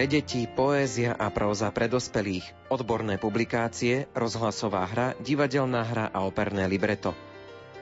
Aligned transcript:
Pre 0.00 0.08
deti, 0.08 0.48
poézia 0.48 1.12
a 1.12 1.28
próza 1.28 1.68
pre 1.76 1.84
dospelých, 1.84 2.72
odborné 2.72 3.20
publikácie, 3.20 4.08
rozhlasová 4.16 4.88
hra, 4.88 5.12
divadelná 5.20 5.84
hra 5.84 6.08
a 6.08 6.24
operné 6.24 6.64
libreto. 6.72 7.12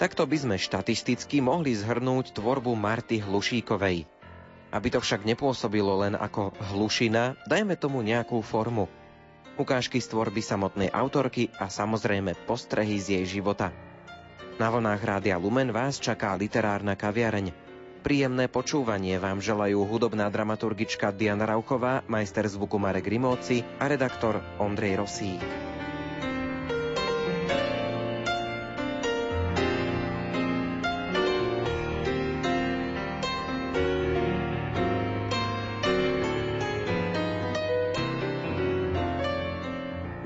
Takto 0.02 0.26
by 0.26 0.34
sme 0.34 0.56
štatisticky 0.58 1.38
mohli 1.38 1.78
zhrnúť 1.78 2.34
tvorbu 2.34 2.74
Marty 2.74 3.22
Hlušíkovej. 3.22 4.10
Aby 4.74 4.88
to 4.90 4.98
však 4.98 5.22
nepôsobilo 5.22 6.02
len 6.02 6.18
ako 6.18 6.58
hlušina, 6.74 7.38
dajme 7.46 7.78
tomu 7.78 8.02
nejakú 8.02 8.42
formu. 8.42 8.90
Ukážky 9.54 10.02
z 10.02 10.10
tvorby 10.10 10.42
samotnej 10.42 10.90
autorky 10.90 11.54
a 11.54 11.70
samozrejme 11.70 12.34
postrehy 12.50 12.98
z 12.98 13.22
jej 13.22 13.38
života. 13.38 13.70
Na 14.58 14.74
vlnách 14.74 15.06
Rádia 15.06 15.38
Lumen 15.38 15.70
vás 15.70 16.02
čaká 16.02 16.34
literárna 16.34 16.98
kaviareň. 16.98 17.67
Príjemné 17.98 18.46
počúvanie 18.46 19.18
vám 19.18 19.42
želajú 19.42 19.82
hudobná 19.82 20.30
dramaturgička 20.30 21.10
Diana 21.10 21.50
Rauchová, 21.50 22.06
majster 22.06 22.46
zvuku 22.46 22.78
Marek 22.78 23.10
Rimóci 23.10 23.66
a 23.82 23.90
redaktor 23.90 24.38
Ondrej 24.62 25.02
Rosík. 25.02 25.68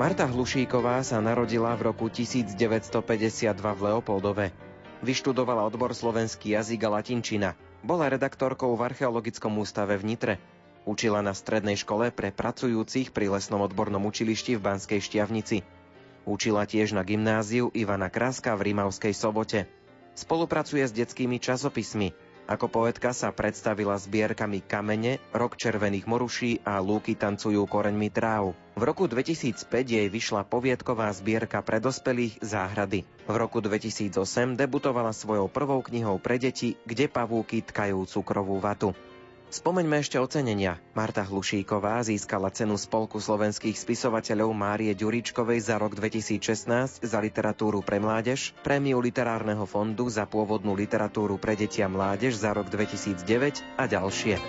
Marta 0.02 0.26
Hlušíková 0.26 1.00
sa 1.06 1.22
narodila 1.22 1.78
v 1.78 1.94
roku 1.94 2.10
1952 2.10 3.54
v 3.54 3.80
Leopoldove. 3.86 4.71
Vyštudovala 5.02 5.66
odbor 5.66 5.90
slovenský 5.98 6.54
jazyk 6.54 6.86
a 6.86 7.02
latinčina. 7.02 7.58
Bola 7.82 8.06
redaktorkou 8.06 8.70
v 8.78 8.86
Archeologickom 8.86 9.58
ústave 9.58 9.98
v 9.98 10.14
Nitre. 10.14 10.34
Učila 10.86 11.18
na 11.26 11.34
strednej 11.34 11.74
škole 11.74 12.14
pre 12.14 12.30
pracujúcich 12.30 13.10
pri 13.10 13.26
lesnom 13.26 13.66
odbornom 13.66 14.06
učilišti 14.06 14.54
v 14.54 14.62
Banskej 14.62 15.02
Štiavnici. 15.02 15.66
Učila 16.22 16.70
tiež 16.70 16.94
na 16.94 17.02
gymnáziu 17.02 17.74
Ivana 17.74 18.14
Kráska 18.14 18.54
v 18.54 18.70
Rímavskej 18.70 19.10
sobote. 19.10 19.66
Spolupracuje 20.14 20.86
s 20.86 20.94
detskými 20.94 21.42
časopismi. 21.42 22.14
Ako 22.50 22.66
poetka 22.66 23.14
sa 23.14 23.30
predstavila 23.30 23.94
zbierkami 23.94 24.66
Kamene, 24.66 25.22
Rok 25.30 25.54
červených 25.54 26.10
moruší 26.10 26.58
a 26.66 26.82
Lúky 26.82 27.14
tancujú 27.14 27.62
koreňmi 27.70 28.10
tráv. 28.10 28.58
V 28.74 28.82
roku 28.82 29.06
2005 29.06 29.62
jej 29.86 30.08
vyšla 30.10 30.48
poviedková 30.48 31.12
zbierka 31.14 31.62
pre 31.62 31.78
dospelých 31.78 32.42
Záhrady. 32.42 33.06
V 33.30 33.34
roku 33.38 33.62
2008 33.62 34.58
debutovala 34.58 35.14
svojou 35.14 35.46
prvou 35.46 35.84
knihou 35.86 36.18
pre 36.18 36.42
deti 36.42 36.74
Kde 36.82 37.06
pavúky 37.06 37.62
tkajú 37.62 38.02
cukrovú 38.10 38.58
vatu. 38.58 38.90
Spomeňme 39.52 40.00
ešte 40.00 40.16
ocenenia. 40.16 40.80
Marta 40.96 41.28
Hlušíková 41.28 42.00
získala 42.00 42.48
cenu 42.48 42.80
Spolku 42.80 43.20
slovenských 43.20 43.76
spisovateľov 43.76 44.48
Márie 44.56 44.96
Ďuričkovej 44.96 45.60
za 45.60 45.76
rok 45.76 45.92
2016 45.92 47.04
za 47.04 47.18
literatúru 47.20 47.84
pre 47.84 48.00
mládež, 48.00 48.56
prémiu 48.64 48.96
literárneho 49.04 49.68
fondu 49.68 50.08
za 50.08 50.24
pôvodnú 50.24 50.72
literatúru 50.72 51.36
pre 51.36 51.52
deti 51.52 51.84
a 51.84 51.88
mládež 51.92 52.40
za 52.40 52.56
rok 52.56 52.72
2009 52.72 53.60
a 53.76 53.84
ďalšie. 53.84 54.40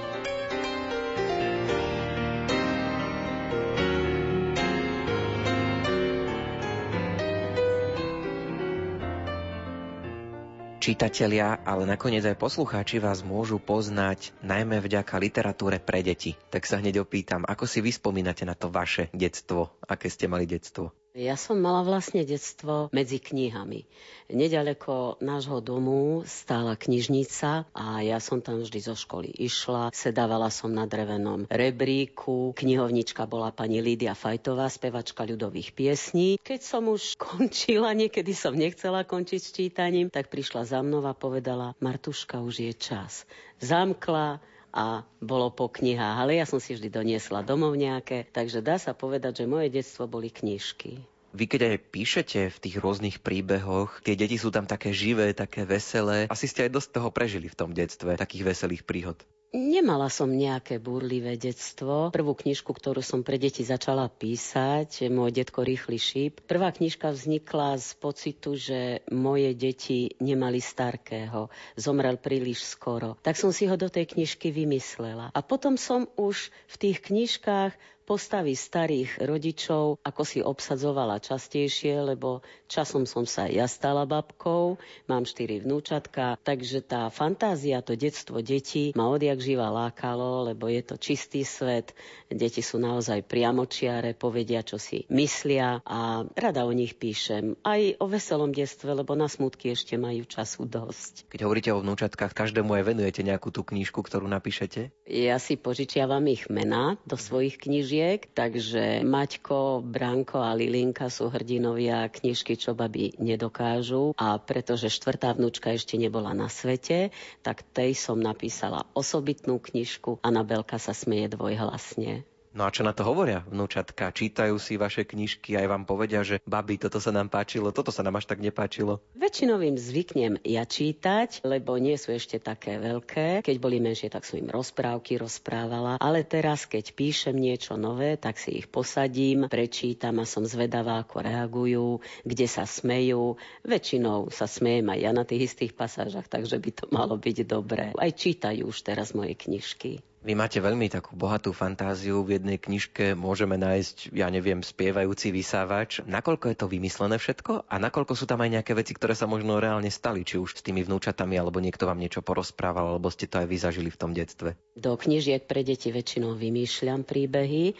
Čitatelia, 10.83 11.63
ale 11.63 11.87
nakoniec 11.87 12.27
aj 12.27 12.35
poslucháči 12.35 12.99
vás 12.99 13.23
môžu 13.23 13.55
poznať 13.55 14.35
najmä 14.43 14.83
vďaka 14.83 15.15
literatúre 15.15 15.79
pre 15.79 16.03
deti. 16.03 16.35
Tak 16.51 16.67
sa 16.67 16.83
hneď 16.83 17.07
opýtam, 17.07 17.47
ako 17.47 17.63
si 17.63 17.79
vy 17.79 17.95
spomínate 17.95 18.43
na 18.43 18.51
to 18.51 18.67
vaše 18.67 19.07
detstvo? 19.15 19.79
Aké 19.87 20.11
ste 20.11 20.27
mali 20.27 20.43
detstvo? 20.43 20.91
Ja 21.13 21.37
som 21.37 21.61
mala 21.61 21.85
vlastne 21.85 22.25
detstvo 22.25 22.89
medzi 22.89 23.21
knihami. 23.21 23.85
Nedaleko 24.33 25.21
nášho 25.21 25.61
domu 25.61 26.25
stála 26.25 26.73
knižnica 26.73 27.69
a 27.69 28.01
ja 28.01 28.17
som 28.17 28.41
tam 28.41 28.65
vždy 28.65 28.81
zo 28.81 28.97
školy 28.97 29.29
išla. 29.29 29.93
Sedávala 29.93 30.49
som 30.49 30.73
na 30.73 30.89
drevenom 30.89 31.45
rebríku. 31.53 32.57
Knihovnička 32.57 33.29
bola 33.29 33.53
pani 33.53 33.85
Lídia 33.85 34.17
Fajtová, 34.17 34.73
spevačka 34.73 35.21
ľudových 35.21 35.77
piesní. 35.77 36.41
Keď 36.41 36.61
som 36.65 36.89
už 36.89 37.13
končila, 37.21 37.93
niekedy 37.93 38.33
som 38.33 38.57
nechcela 38.57 39.05
končiť 39.05 39.41
s 39.45 39.53
čítaním, 39.53 40.09
tak 40.09 40.33
prišla 40.33 40.65
za 40.65 40.81
mnou 40.81 41.05
a 41.05 41.13
povedala, 41.13 41.77
Martuška, 41.77 42.41
už 42.41 42.65
je 42.65 42.73
čas. 42.73 43.29
Zamkla, 43.61 44.41
a 44.73 45.05
bolo 45.21 45.53
po 45.53 45.69
knihách, 45.69 46.17
ale 46.17 46.41
ja 46.41 46.49
som 46.49 46.57
si 46.57 46.73
vždy 46.73 46.89
doniesla 46.89 47.45
domov 47.45 47.77
nejaké, 47.77 48.25
takže 48.33 48.65
dá 48.65 48.81
sa 48.81 48.97
povedať, 48.97 49.45
že 49.45 49.45
moje 49.45 49.69
detstvo 49.69 50.09
boli 50.09 50.33
knižky. 50.33 50.97
Vy 51.33 51.45
keď 51.49 51.61
aj 51.65 51.77
píšete 51.89 52.39
v 52.49 52.57
tých 52.61 52.75
rôznych 52.77 53.17
príbehoch, 53.21 54.01
tie 54.05 54.13
deti 54.13 54.37
sú 54.37 54.53
tam 54.53 54.69
také 54.69 54.93
živé, 54.93 55.33
také 55.33 55.65
veselé. 55.65 56.29
Asi 56.29 56.45
ste 56.45 56.69
aj 56.69 56.77
dosť 56.77 56.89
toho 56.93 57.09
prežili 57.09 57.49
v 57.49 57.57
tom 57.57 57.73
detstve, 57.73 58.13
takých 58.17 58.53
veselých 58.53 58.85
príhod. 58.85 59.17
Nemala 59.53 60.09
som 60.09 60.33
nejaké 60.33 60.81
búrlivé 60.81 61.37
detstvo. 61.37 62.09
Prvú 62.09 62.33
knižku, 62.33 62.73
ktorú 62.73 63.05
som 63.05 63.21
pre 63.21 63.37
deti 63.37 63.61
začala 63.61 64.09
písať, 64.09 65.13
môj 65.13 65.29
detko 65.29 65.61
Rýchly 65.61 66.01
šíp. 66.01 66.41
Prvá 66.49 66.73
knižka 66.73 67.13
vznikla 67.13 67.77
z 67.77 67.93
pocitu, 68.01 68.57
že 68.57 69.05
moje 69.13 69.53
deti 69.53 70.09
nemali 70.17 70.57
starkého. 70.57 71.53
Zomrel 71.77 72.17
príliš 72.17 72.65
skoro. 72.65 73.13
Tak 73.21 73.37
som 73.37 73.53
si 73.53 73.69
ho 73.69 73.77
do 73.77 73.93
tej 73.93 74.09
knižky 74.17 74.49
vymyslela. 74.49 75.29
A 75.29 75.39
potom 75.45 75.77
som 75.77 76.09
už 76.17 76.49
v 76.73 76.75
tých 76.81 77.05
knižkách 77.05 77.77
postavy 78.03 78.53
starých 78.53 79.23
rodičov, 79.23 80.03
ako 80.03 80.21
si 80.27 80.43
obsadzovala 80.43 81.23
častejšie, 81.23 82.03
lebo 82.03 82.43
časom 82.67 83.07
som 83.07 83.23
sa 83.23 83.47
ja 83.47 83.65
stala 83.65 84.03
babkou, 84.03 84.75
mám 85.07 85.23
štyri 85.23 85.63
vnúčatka, 85.63 86.35
takže 86.43 86.83
tá 86.83 87.07
fantázia, 87.07 87.79
to 87.79 87.95
detstvo 87.95 88.43
detí 88.43 88.91
ma 88.93 89.07
odjak 89.07 89.39
živa 89.43 89.69
lákalo, 89.69 90.49
lebo 90.49 90.65
je 90.71 90.81
to 90.81 90.95
čistý 90.97 91.45
svet, 91.45 91.93
deti 92.31 92.65
sú 92.65 92.81
naozaj 92.81 93.27
priamočiare, 93.29 94.17
povedia, 94.17 94.65
čo 94.65 94.81
si 94.81 95.05
myslia 95.13 95.85
a 95.85 96.25
rada 96.33 96.65
o 96.65 96.73
nich 96.73 96.97
píšem. 96.97 97.59
Aj 97.61 97.81
o 97.99 98.09
veselom 98.09 98.55
detstve, 98.55 98.95
lebo 98.95 99.13
na 99.13 99.29
smutky 99.29 99.75
ešte 99.75 99.99
majú 100.01 100.25
času 100.25 100.65
dosť. 100.65 101.29
Keď 101.29 101.39
hovoríte 101.45 101.69
o 101.75 101.83
vnúčatkách, 101.83 102.33
každému 102.33 102.73
aj 102.73 102.95
venujete 102.95 103.21
nejakú 103.21 103.53
tú 103.53 103.61
knižku, 103.61 104.01
ktorú 104.01 104.25
napíšete? 104.25 104.89
Ja 105.05 105.37
si 105.37 105.59
požičiavam 105.59 106.25
ich 106.31 106.49
mená 106.49 106.97
do 107.05 107.19
svojich 107.19 107.59
kníž 107.59 107.73
knížiek, 107.73 108.31
takže 108.31 109.03
Maťko, 109.03 109.83
Branko 109.83 110.39
a 110.39 110.55
Lilinka 110.55 111.11
sú 111.11 111.27
hrdinovia 111.27 112.07
knižky, 112.07 112.55
čo 112.55 112.71
baby 112.71 113.11
nedokážu 113.19 114.15
a 114.15 114.39
pretože 114.39 114.87
štvrtá 114.87 115.35
vnúčka 115.35 115.75
ešte 115.75 115.99
nebola 115.99 116.31
na 116.31 116.47
svete, 116.47 117.11
tak 117.43 117.67
tej 117.75 117.91
som 117.91 118.15
napísala 118.15 118.87
osobitnú 119.33 119.57
knižku. 119.57 120.21
Anabelka 120.21 120.77
sa 120.77 120.93
smeje 120.93 121.33
dvojhlasne. 121.33 122.21
No 122.53 122.69
a 122.69 122.73
čo 122.73 122.85
na 122.85 122.93
to 122.93 123.01
hovoria 123.01 123.41
vnúčatka? 123.49 124.13
Čítajú 124.13 124.61
si 124.61 124.77
vaše 124.77 125.09
knižky 125.09 125.57
a 125.57 125.65
aj 125.65 125.67
vám 125.73 125.83
povedia, 125.89 126.21
že 126.21 126.37
babi, 126.45 126.77
toto 126.77 127.01
sa 127.01 127.09
nám 127.09 127.33
páčilo, 127.33 127.73
toto 127.73 127.89
sa 127.89 128.05
nám 128.05 128.21
až 128.21 128.29
tak 128.29 128.45
nepáčilo? 128.45 129.01
Väčšinou 129.17 129.57
im 129.65 129.73
zvyknem 129.73 130.37
ja 130.45 130.61
čítať, 130.61 131.41
lebo 131.41 131.81
nie 131.81 131.97
sú 131.97 132.13
ešte 132.13 132.37
také 132.37 132.77
veľké. 132.77 133.41
Keď 133.41 133.57
boli 133.57 133.81
menšie, 133.81 134.13
tak 134.13 134.21
som 134.21 134.37
im 134.37 134.53
rozprávky 134.53 135.17
rozprávala, 135.17 135.97
ale 135.97 136.21
teraz, 136.21 136.69
keď 136.69 136.93
píšem 136.93 137.33
niečo 137.33 137.73
nové, 137.73 138.21
tak 138.21 138.37
si 138.37 138.61
ich 138.61 138.69
posadím, 138.69 139.49
prečítam 139.49 140.21
a 140.21 140.29
som 140.29 140.45
zvedavá, 140.45 141.01
ako 141.01 141.25
reagujú, 141.25 141.89
kde 142.21 142.45
sa 142.45 142.69
smejú. 142.69 143.41
Väčšinou 143.65 144.29
sa 144.29 144.45
smejem 144.45 144.93
aj 144.93 144.99
ja 145.01 145.09
na 145.09 145.25
tých 145.25 145.49
istých 145.49 145.73
pasážach, 145.73 146.29
takže 146.29 146.61
by 146.61 146.69
to 146.69 146.85
malo 146.93 147.17
byť 147.17 147.49
dobré. 147.49 147.97
Aj 147.97 148.13
čítajú 148.13 148.69
už 148.69 148.85
teraz 148.85 149.17
moje 149.17 149.33
knižky. 149.33 150.05
Vy 150.23 150.39
máte 150.39 150.63
veľmi 150.63 150.87
takú 150.87 151.19
bohatú 151.19 151.51
fantáziu. 151.51 152.23
V 152.23 152.39
jednej 152.39 152.55
knižke 152.55 153.11
môžeme 153.11 153.59
nájsť, 153.59 154.15
ja 154.15 154.31
neviem, 154.31 154.63
spievajúci 154.63 155.35
vysávač. 155.35 155.99
Nakoľko 156.07 156.47
je 156.47 156.57
to 156.63 156.71
vymyslené 156.71 157.19
všetko 157.19 157.67
a 157.67 157.75
nakoľko 157.75 158.15
sú 158.15 158.23
tam 158.23 158.39
aj 158.39 158.55
nejaké 158.55 158.71
veci, 158.71 158.95
ktoré 158.95 159.19
sa 159.19 159.27
možno 159.27 159.59
reálne 159.59 159.91
stali, 159.91 160.23
či 160.23 160.39
už 160.39 160.55
s 160.55 160.63
tými 160.63 160.79
vnúčatami, 160.87 161.35
alebo 161.35 161.59
niekto 161.59 161.83
vám 161.83 161.99
niečo 161.99 162.23
porozprával, 162.23 162.95
alebo 162.95 163.11
ste 163.11 163.27
to 163.27 163.43
aj 163.43 163.47
vy 163.51 163.57
zažili 163.59 163.89
v 163.91 163.99
tom 163.99 164.15
detstve? 164.15 164.55
Do 164.79 164.95
knižiek 164.95 165.43
pre 165.43 165.59
deti 165.67 165.91
väčšinou 165.91 166.39
vymýšľam 166.39 167.03
príbehy 167.03 167.75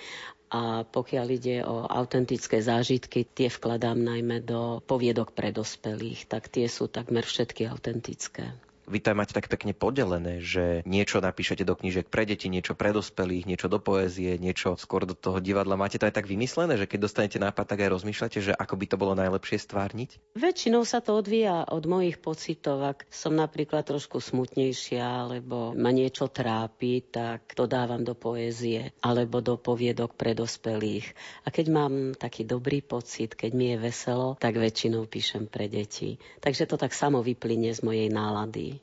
a 0.52 0.84
pokiaľ 0.84 1.28
ide 1.32 1.64
o 1.64 1.88
autentické 1.88 2.60
zážitky, 2.60 3.24
tie 3.24 3.48
vkladám 3.48 3.96
najmä 3.96 4.44
do 4.44 4.84
poviedok 4.84 5.32
pre 5.32 5.56
dospelých, 5.56 6.28
tak 6.28 6.52
tie 6.52 6.68
sú 6.68 6.92
takmer 6.92 7.24
všetky 7.24 7.72
autentické. 7.72 8.52
Vy 8.84 9.00
to 9.00 9.16
máte 9.16 9.32
tak 9.32 9.48
pekne 9.48 9.72
podelené, 9.72 10.44
že 10.44 10.84
niečo 10.84 11.24
napíšete 11.24 11.64
do 11.64 11.74
knížek 11.74 12.12
pre 12.12 12.28
deti, 12.28 12.52
niečo 12.52 12.76
pre 12.76 12.92
dospelých, 12.92 13.48
niečo 13.48 13.72
do 13.72 13.80
poézie, 13.80 14.36
niečo 14.36 14.76
skôr 14.76 15.08
do 15.08 15.16
toho 15.16 15.40
divadla. 15.40 15.80
Máte 15.80 15.96
to 15.96 16.06
aj 16.06 16.20
tak 16.20 16.28
vymyslené, 16.28 16.76
že 16.76 16.86
keď 16.86 17.00
dostanete 17.08 17.38
nápad, 17.40 17.64
tak 17.64 17.80
aj 17.88 17.94
rozmýšľate, 17.96 18.40
že 18.44 18.54
ako 18.54 18.76
by 18.76 18.86
to 18.92 19.00
bolo 19.00 19.14
najlepšie 19.16 19.58
stvárniť? 19.64 20.36
Väčšinou 20.36 20.84
sa 20.84 21.00
to 21.00 21.16
odvíja 21.16 21.64
od 21.72 21.84
mojich 21.88 22.20
pocitov. 22.20 22.84
Ak 22.84 23.08
som 23.08 23.34
napríklad 23.40 23.88
trošku 23.88 24.20
smutnejšia, 24.20 25.02
alebo 25.02 25.72
ma 25.74 25.96
niečo 25.96 26.28
trápi, 26.28 27.08
tak 27.08 27.56
to 27.56 27.66
dávam 27.66 28.04
do 28.04 28.14
poézie 28.14 28.92
alebo 29.00 29.40
do 29.40 29.56
poviedok 29.56 30.20
pre 30.20 30.36
dospelých. 30.36 31.08
A 31.48 31.56
keď 31.56 31.66
mám 31.72 31.94
taký 32.20 32.44
dobrý 32.44 32.84
pocit, 32.84 33.40
keď 33.40 33.52
mi 33.56 33.72
je 33.74 33.78
veselo, 33.80 34.36
tak 34.38 34.60
väčšinou 34.60 35.08
píšem 35.08 35.48
pre 35.48 35.72
deti. 35.72 36.20
Takže 36.44 36.68
to 36.68 36.76
tak 36.76 36.92
samo 36.92 37.24
vyplyne 37.24 37.72
z 37.72 37.80
mojej 37.80 38.12
nálady. 38.12 38.83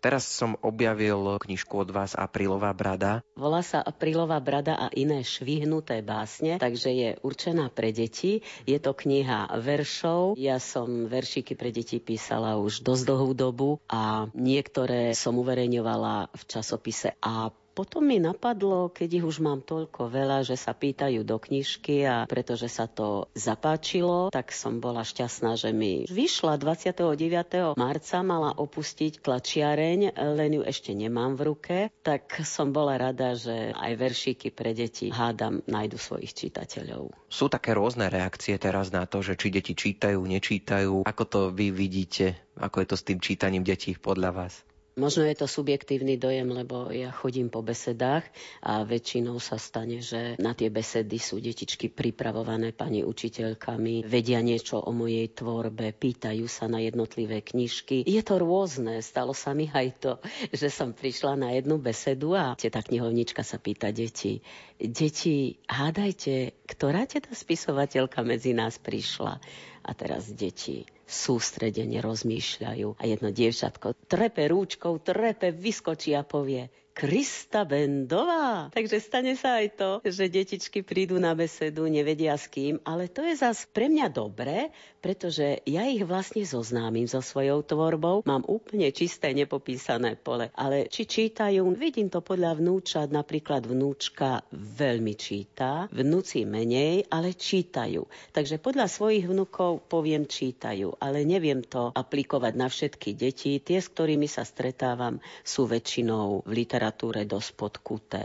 Teraz 0.00 0.24
som 0.24 0.56
objavil 0.64 1.36
knižku 1.36 1.76
od 1.76 1.92
vás 1.92 2.16
Aprílová 2.16 2.72
brada. 2.72 3.20
Volá 3.36 3.60
sa 3.60 3.84
Aprílová 3.84 4.40
brada 4.40 4.72
a 4.72 4.88
iné 4.96 5.20
švihnuté 5.20 6.00
básne, 6.00 6.56
takže 6.56 6.88
je 6.88 7.08
určená 7.20 7.68
pre 7.68 7.92
deti. 7.92 8.40
Je 8.64 8.80
to 8.80 8.96
kniha 8.96 9.52
veršov. 9.60 10.40
Ja 10.40 10.56
som 10.56 11.04
veršíky 11.04 11.52
pre 11.52 11.68
deti 11.68 12.00
písala 12.00 12.56
už 12.56 12.80
dosť 12.80 13.02
dlhú 13.12 13.30
dobu 13.36 13.70
a 13.92 14.32
niektoré 14.32 15.12
som 15.12 15.36
uverejňovala 15.36 16.32
v 16.32 16.42
časopise 16.48 17.12
A 17.20 17.52
potom 17.72 18.04
mi 18.04 18.18
napadlo, 18.18 18.90
keď 18.90 19.22
ich 19.22 19.26
už 19.26 19.40
mám 19.40 19.62
toľko 19.62 20.10
veľa, 20.10 20.42
že 20.44 20.58
sa 20.58 20.74
pýtajú 20.74 21.22
do 21.22 21.38
knižky 21.38 22.04
a 22.04 22.26
pretože 22.26 22.68
sa 22.68 22.90
to 22.90 23.30
zapáčilo, 23.32 24.28
tak 24.28 24.50
som 24.52 24.82
bola 24.82 25.06
šťastná, 25.06 25.56
že 25.56 25.70
mi 25.70 26.04
vyšla 26.06 26.58
29. 26.58 27.78
marca, 27.78 28.16
mala 28.20 28.52
opustiť 28.54 29.22
tlačiareň, 29.22 30.18
len 30.36 30.50
ju 30.58 30.62
ešte 30.66 30.92
nemám 30.92 31.38
v 31.38 31.42
ruke, 31.46 31.76
tak 32.02 32.42
som 32.42 32.74
bola 32.74 32.98
rada, 32.98 33.38
že 33.38 33.72
aj 33.72 33.92
veršíky 33.96 34.52
pre 34.52 34.74
deti 34.74 35.08
hádam 35.08 35.62
nájdu 35.64 35.96
svojich 35.96 36.34
čitateľov. 36.34 37.14
Sú 37.30 37.46
také 37.46 37.72
rôzne 37.72 38.10
reakcie 38.10 38.58
teraz 38.58 38.90
na 38.90 39.06
to, 39.06 39.22
že 39.22 39.38
či 39.38 39.48
deti 39.54 39.72
čítajú, 39.78 40.18
nečítajú. 40.18 41.06
Ako 41.06 41.24
to 41.26 41.40
vy 41.54 41.70
vidíte? 41.70 42.36
Ako 42.60 42.84
je 42.84 42.88
to 42.92 42.96
s 42.98 43.06
tým 43.06 43.18
čítaním 43.22 43.64
detí 43.64 43.96
podľa 43.96 44.30
vás? 44.34 44.69
Možno 44.98 45.22
je 45.22 45.38
to 45.38 45.46
subjektívny 45.46 46.18
dojem, 46.18 46.50
lebo 46.50 46.90
ja 46.90 47.14
chodím 47.14 47.46
po 47.46 47.62
besedách 47.62 48.26
a 48.58 48.82
väčšinou 48.82 49.38
sa 49.38 49.54
stane, 49.54 50.02
že 50.02 50.34
na 50.42 50.50
tie 50.50 50.66
besedy 50.66 51.22
sú 51.22 51.38
detičky 51.38 51.86
pripravované 51.86 52.74
pani 52.74 53.06
učiteľkami, 53.06 54.02
vedia 54.02 54.42
niečo 54.42 54.82
o 54.82 54.90
mojej 54.90 55.30
tvorbe, 55.30 55.94
pýtajú 55.94 56.50
sa 56.50 56.66
na 56.66 56.82
jednotlivé 56.82 57.38
knižky. 57.38 58.02
Je 58.02 58.18
to 58.26 58.42
rôzne, 58.42 58.98
stalo 58.98 59.30
sa 59.30 59.54
mi 59.54 59.70
aj 59.70 59.88
to, 60.02 60.12
že 60.50 60.66
som 60.74 60.90
prišla 60.90 61.38
na 61.38 61.54
jednu 61.54 61.78
besedu 61.78 62.34
a 62.34 62.58
tá 62.58 62.80
knihovnička 62.82 63.46
sa 63.46 63.62
pýta 63.62 63.94
deti. 63.94 64.42
Deti, 64.74 65.54
hádajte, 65.70 66.66
ktorá 66.66 67.06
teda 67.06 67.30
spisovateľka 67.30 68.26
medzi 68.26 68.58
nás 68.58 68.74
prišla? 68.82 69.38
A 69.80 69.90
teraz 69.96 70.28
deti 70.34 70.84
sústredene 71.10 71.98
rozmýšľajú. 71.98 72.94
A 72.96 73.02
jedno 73.04 73.34
dievčatko 73.34 73.98
trepe 74.06 74.46
rúčkou, 74.46 75.02
trepe, 75.02 75.50
vyskočí 75.50 76.14
a 76.14 76.22
povie 76.22 76.70
Krista 76.90 77.62
Bendová. 77.62 78.68
Takže 78.74 78.98
stane 78.98 79.38
sa 79.38 79.62
aj 79.62 79.66
to, 79.78 79.90
že 80.02 80.26
detičky 80.26 80.82
prídu 80.82 81.22
na 81.22 81.32
besedu, 81.38 81.86
nevedia 81.86 82.34
s 82.34 82.50
kým, 82.50 82.82
ale 82.82 83.06
to 83.06 83.22
je 83.22 83.38
zas 83.38 83.64
pre 83.70 83.86
mňa 83.86 84.10
dobré, 84.10 84.74
pretože 85.00 85.64
ja 85.64 85.86
ich 85.86 86.02
vlastne 86.04 86.42
zoznámim 86.44 87.06
so 87.06 87.22
svojou 87.22 87.64
tvorbou. 87.64 88.26
Mám 88.26 88.44
úplne 88.44 88.90
čisté, 88.92 89.32
nepopísané 89.32 90.18
pole. 90.18 90.52
Ale 90.58 90.90
či 90.90 91.06
čítajú, 91.06 91.62
vidím 91.78 92.10
to 92.12 92.20
podľa 92.20 92.58
vnúčat, 92.58 93.08
napríklad 93.08 93.64
vnúčka 93.64 94.44
veľmi 94.52 95.14
číta, 95.16 95.88
vnúci 95.94 96.44
menej, 96.44 97.08
ale 97.08 97.32
čítajú. 97.32 98.04
Takže 98.34 98.60
podľa 98.60 98.90
svojich 98.90 99.24
vnúkov 99.30 99.88
poviem 99.88 100.28
čítajú, 100.28 100.98
ale 101.00 101.24
neviem 101.24 101.64
to 101.64 101.94
aplikovať 101.94 102.52
na 102.58 102.68
všetky 102.68 103.16
deti. 103.16 103.56
Tie, 103.62 103.78
s 103.80 103.88
ktorými 103.88 104.28
sa 104.28 104.44
stretávam, 104.44 105.22
sú 105.46 105.64
väčšinou 105.64 106.44
v 106.44 106.52
literatúre 106.60 106.79
literatúre 106.80 107.28
dosť 107.28 107.50
podkuté. 107.60 108.24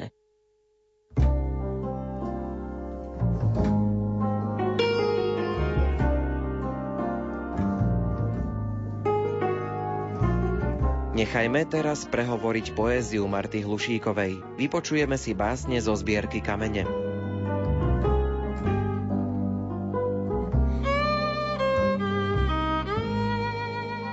Nechajme 11.15 11.67
teraz 11.67 12.07
prehovoriť 12.07 12.75
poéziu 12.75 13.27
Marty 13.27 13.59
Hlušíkovej. 13.59 14.39
Vypočujeme 14.55 15.19
si 15.19 15.35
básne 15.35 15.75
zo 15.83 15.91
zbierky 15.91 16.39
Kamene. 16.39 16.87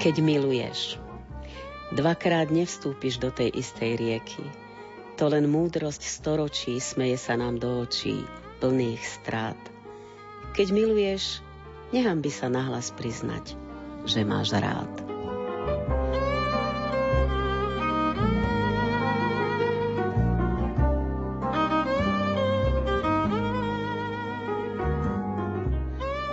Keď 0.03 0.15
miluješ. 0.19 0.99
Dvakrát 1.93 2.49
nevstúpiš 2.49 3.21
do 3.21 3.29
tej 3.29 3.53
istej 3.53 4.01
rieky. 4.01 4.41
To 5.21 5.29
len 5.29 5.45
múdrosť 5.45 6.01
storočí 6.01 6.81
smeje 6.81 7.21
sa 7.21 7.37
nám 7.37 7.61
do 7.61 7.85
očí, 7.85 8.25
plných 8.65 9.05
strát. 9.05 9.61
Keď 10.57 10.73
miluješ, 10.73 11.45
nechám 11.93 12.25
by 12.25 12.31
sa 12.33 12.49
nahlas 12.49 12.97
priznať, 12.97 13.61
že 14.09 14.25
máš 14.25 14.57
rád. 14.57 14.89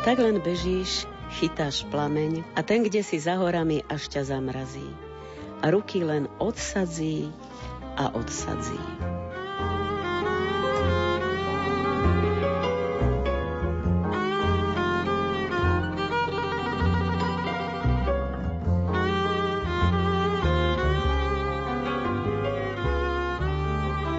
Tak 0.07 0.23
len 0.23 0.39
bežíš, 0.39 1.03
chytáš 1.35 1.83
plameň 1.91 2.47
a 2.55 2.63
ten, 2.63 2.87
kde 2.87 3.03
si 3.03 3.19
za 3.19 3.35
horami, 3.35 3.83
až 3.91 4.07
ťa 4.07 4.23
zamrazí 4.23 5.08
a 5.61 5.65
ruky 5.71 6.03
len 6.03 6.27
odsadzí 6.39 7.27
a 7.99 8.15
odsadzí. 8.15 8.79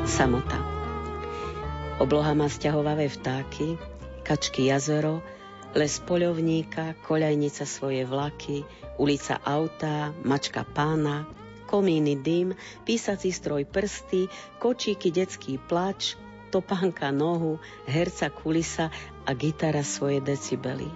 Samota. 0.04 0.60
Obloha 1.96 2.36
má 2.36 2.48
sťahovavé 2.48 3.08
vtáky, 3.08 3.80
kačky 4.20 4.68
jazero, 4.68 5.24
les 5.74 5.94
poľovníka, 6.02 6.98
koľajnica 7.06 7.64
svoje 7.66 8.02
vlaky, 8.02 8.66
ulica 8.98 9.38
auta, 9.42 10.10
mačka 10.26 10.66
pána, 10.66 11.26
komíny 11.70 12.18
dym, 12.18 12.58
písací 12.82 13.30
stroj 13.30 13.62
prsty, 13.70 14.26
kočíky 14.58 15.14
detský 15.14 15.62
plač, 15.62 16.18
topánka 16.50 17.14
nohu, 17.14 17.62
herca 17.86 18.26
kulisa 18.34 18.90
a 19.22 19.30
gitara 19.38 19.86
svoje 19.86 20.18
decibely. 20.18 20.90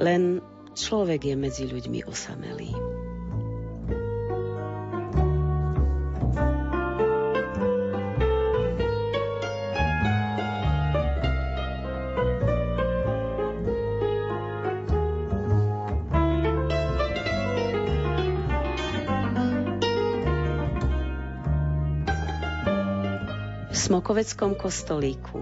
Len 0.00 0.40
človek 0.72 1.28
je 1.28 1.34
medzi 1.36 1.64
ľuďmi 1.68 2.08
osamelý. 2.08 2.97
Smokoveckom 23.88 24.52
kostolíku. 24.52 25.40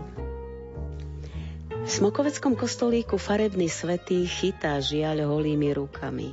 V 1.83 1.89
Smokoveckom 1.91 2.55
kostolíku 2.55 3.19
farebný 3.19 3.67
svetý 3.67 4.23
chytá 4.23 4.79
žiaľ 4.79 5.27
holými 5.35 5.75
rukami. 5.75 6.31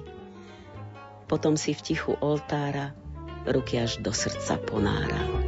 Potom 1.25 1.57
si 1.57 1.73
v 1.73 1.81
tichu 1.81 2.13
oltára 2.21 2.93
ruky 3.49 3.81
až 3.81 3.97
do 3.97 4.13
srdca 4.13 4.61
ponára. 4.61 5.42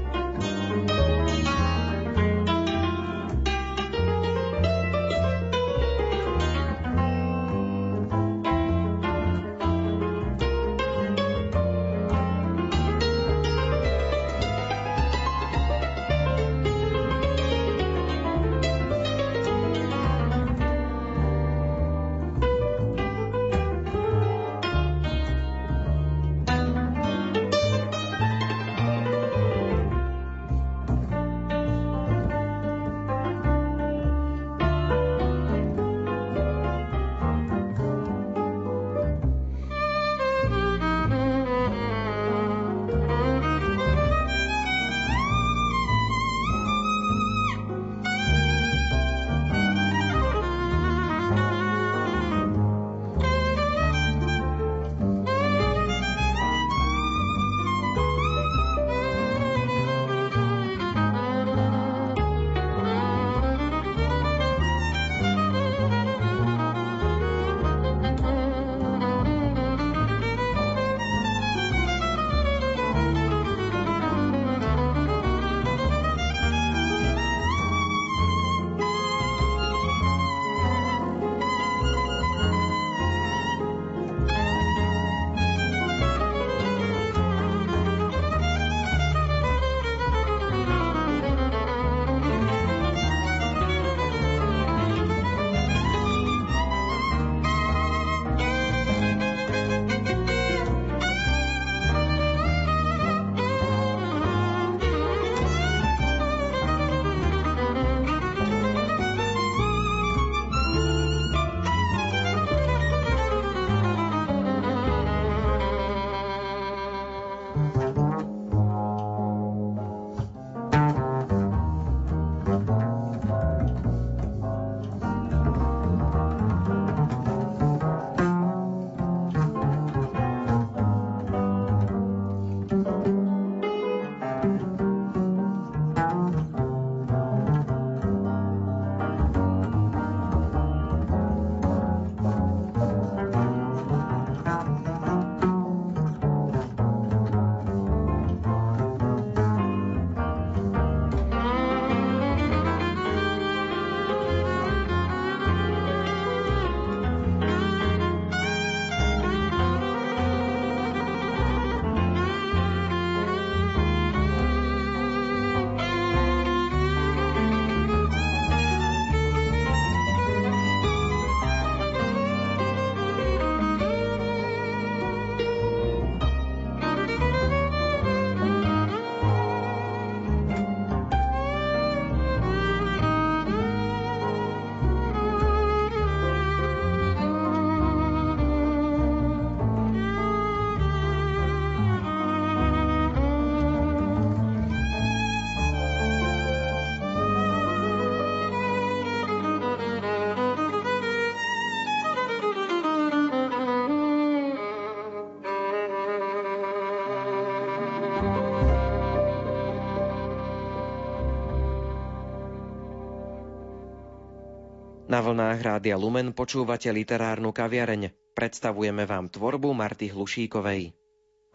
Na 215.15 215.23
vlnách 215.23 215.63
Rádia 215.63 215.95
Lumen 215.95 216.35
počúvate 216.35 216.91
literárnu 216.91 217.55
kaviareň. 217.55 218.11
Predstavujeme 218.35 219.07
vám 219.07 219.31
tvorbu 219.31 219.71
Marty 219.71 220.11
Hlušíkovej. 220.11 220.91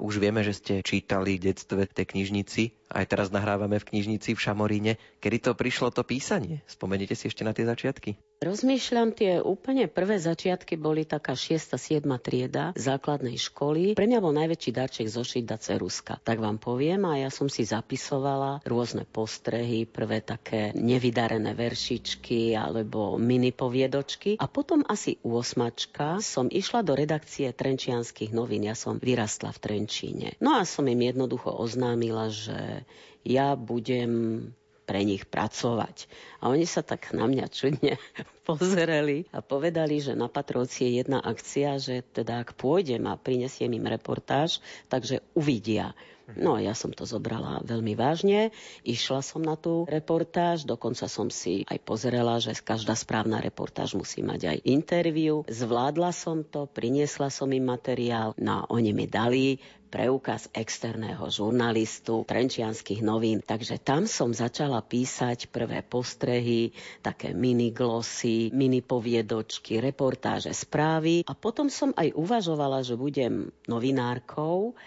Už 0.00 0.16
vieme, 0.16 0.40
že 0.40 0.56
ste 0.56 0.74
čítali 0.80 1.36
detstve 1.36 1.84
tej 1.84 2.08
knižnici, 2.08 2.88
aj 2.88 3.04
teraz 3.04 3.28
nahrávame 3.28 3.76
v 3.76 3.84
knižnici 3.84 4.32
v 4.32 4.40
Šamoríne. 4.40 4.92
Kedy 5.20 5.44
to 5.44 5.52
prišlo 5.52 5.92
to 5.92 6.00
písanie? 6.08 6.64
Spomeniete 6.64 7.12
si 7.12 7.28
ešte 7.28 7.44
na 7.44 7.52
tie 7.52 7.68
začiatky? 7.68 8.16
Rozmýšľam, 8.40 9.12
tie 9.12 9.36
úplne 9.44 9.84
prvé 9.84 10.16
začiatky 10.16 10.80
boli 10.80 11.04
taká 11.04 11.36
6. 11.36 11.76
7. 11.76 12.00
trieda 12.24 12.72
základnej 12.72 13.36
školy. 13.36 13.92
Pre 13.92 14.08
mňa 14.08 14.16
bol 14.24 14.32
najväčší 14.32 14.70
darček 14.72 15.12
zošiť 15.12 15.44
da 15.44 15.60
ceruska. 15.60 16.16
Tak 16.24 16.40
vám 16.40 16.56
poviem 16.56 17.04
a 17.04 17.20
ja 17.20 17.28
som 17.28 17.52
si 17.52 17.68
zapisovala 17.68 18.64
rôzne 18.64 19.04
postrehy, 19.04 19.84
prvé 19.84 20.24
také 20.24 20.72
nevydarené 20.72 21.52
veršičky 21.52 22.56
alebo 22.56 23.20
mini 23.20 23.52
poviedočky. 23.52 24.40
A 24.40 24.48
potom 24.48 24.88
asi 24.88 25.20
u 25.20 25.36
osmačka 25.36 26.24
som 26.24 26.48
išla 26.48 26.80
do 26.80 26.96
redakcie 26.96 27.52
Trenčianských 27.52 28.32
novín. 28.32 28.64
Ja 28.64 28.72
som 28.72 28.96
vyrastla 28.96 29.52
v 29.52 29.60
Trenčíne. 29.60 30.40
No 30.40 30.56
a 30.56 30.64
som 30.64 30.88
im 30.88 31.04
jednoducho 31.04 31.52
oznámila, 31.52 32.32
že 32.32 32.88
ja 33.20 33.52
budem 33.52 34.48
pre 34.90 35.06
nich 35.06 35.22
pracovať. 35.22 36.10
A 36.42 36.50
oni 36.50 36.66
sa 36.66 36.82
tak 36.82 37.14
na 37.14 37.30
mňa 37.30 37.46
čudne 37.46 37.94
pozreli 38.48 39.22
a 39.30 39.38
povedali, 39.38 40.02
že 40.02 40.18
na 40.18 40.26
Patrovci 40.26 40.90
je 40.90 41.06
jedna 41.06 41.22
akcia, 41.22 41.78
že 41.78 42.02
teda 42.02 42.42
ak 42.42 42.58
pôjdem 42.58 43.06
a 43.06 43.14
prinesiem 43.14 43.70
im 43.70 43.86
reportáž, 43.86 44.58
takže 44.90 45.22
uvidia. 45.38 45.94
No 46.38 46.60
ja 46.60 46.76
som 46.76 46.94
to 46.94 47.08
zobrala 47.08 47.62
veľmi 47.64 47.96
vážne, 47.98 48.54
išla 48.86 49.24
som 49.24 49.42
na 49.42 49.58
tú 49.58 49.88
reportáž, 49.88 50.68
dokonca 50.68 51.10
som 51.10 51.32
si 51.32 51.64
aj 51.66 51.78
pozrela, 51.82 52.38
že 52.38 52.54
každá 52.58 52.94
správna 52.94 53.40
reportáž 53.40 53.96
musí 53.96 54.20
mať 54.20 54.56
aj 54.56 54.58
interviu. 54.68 55.42
Zvládla 55.48 56.14
som 56.14 56.46
to, 56.46 56.70
priniesla 56.70 57.32
som 57.32 57.50
im 57.50 57.66
materiál, 57.66 58.36
no 58.38 58.68
oni 58.70 58.92
mi 58.94 59.06
dali 59.10 59.58
preukaz 59.90 60.46
externého 60.54 61.26
žurnalistu 61.26 62.22
Trenčianských 62.22 63.02
novín. 63.02 63.42
Takže 63.42 63.82
tam 63.82 64.06
som 64.06 64.30
začala 64.30 64.86
písať 64.86 65.50
prvé 65.50 65.82
postrehy, 65.82 66.70
také 67.02 67.34
miniglosy, 67.34 68.54
mini 68.54 68.80
poviedočky, 68.86 69.82
reportáže, 69.82 70.54
správy. 70.54 71.26
A 71.26 71.34
potom 71.34 71.66
som 71.66 71.90
aj 71.98 72.14
uvažovala, 72.14 72.86
že 72.86 72.94
budem 72.94 73.50
novinárkou 73.66 74.78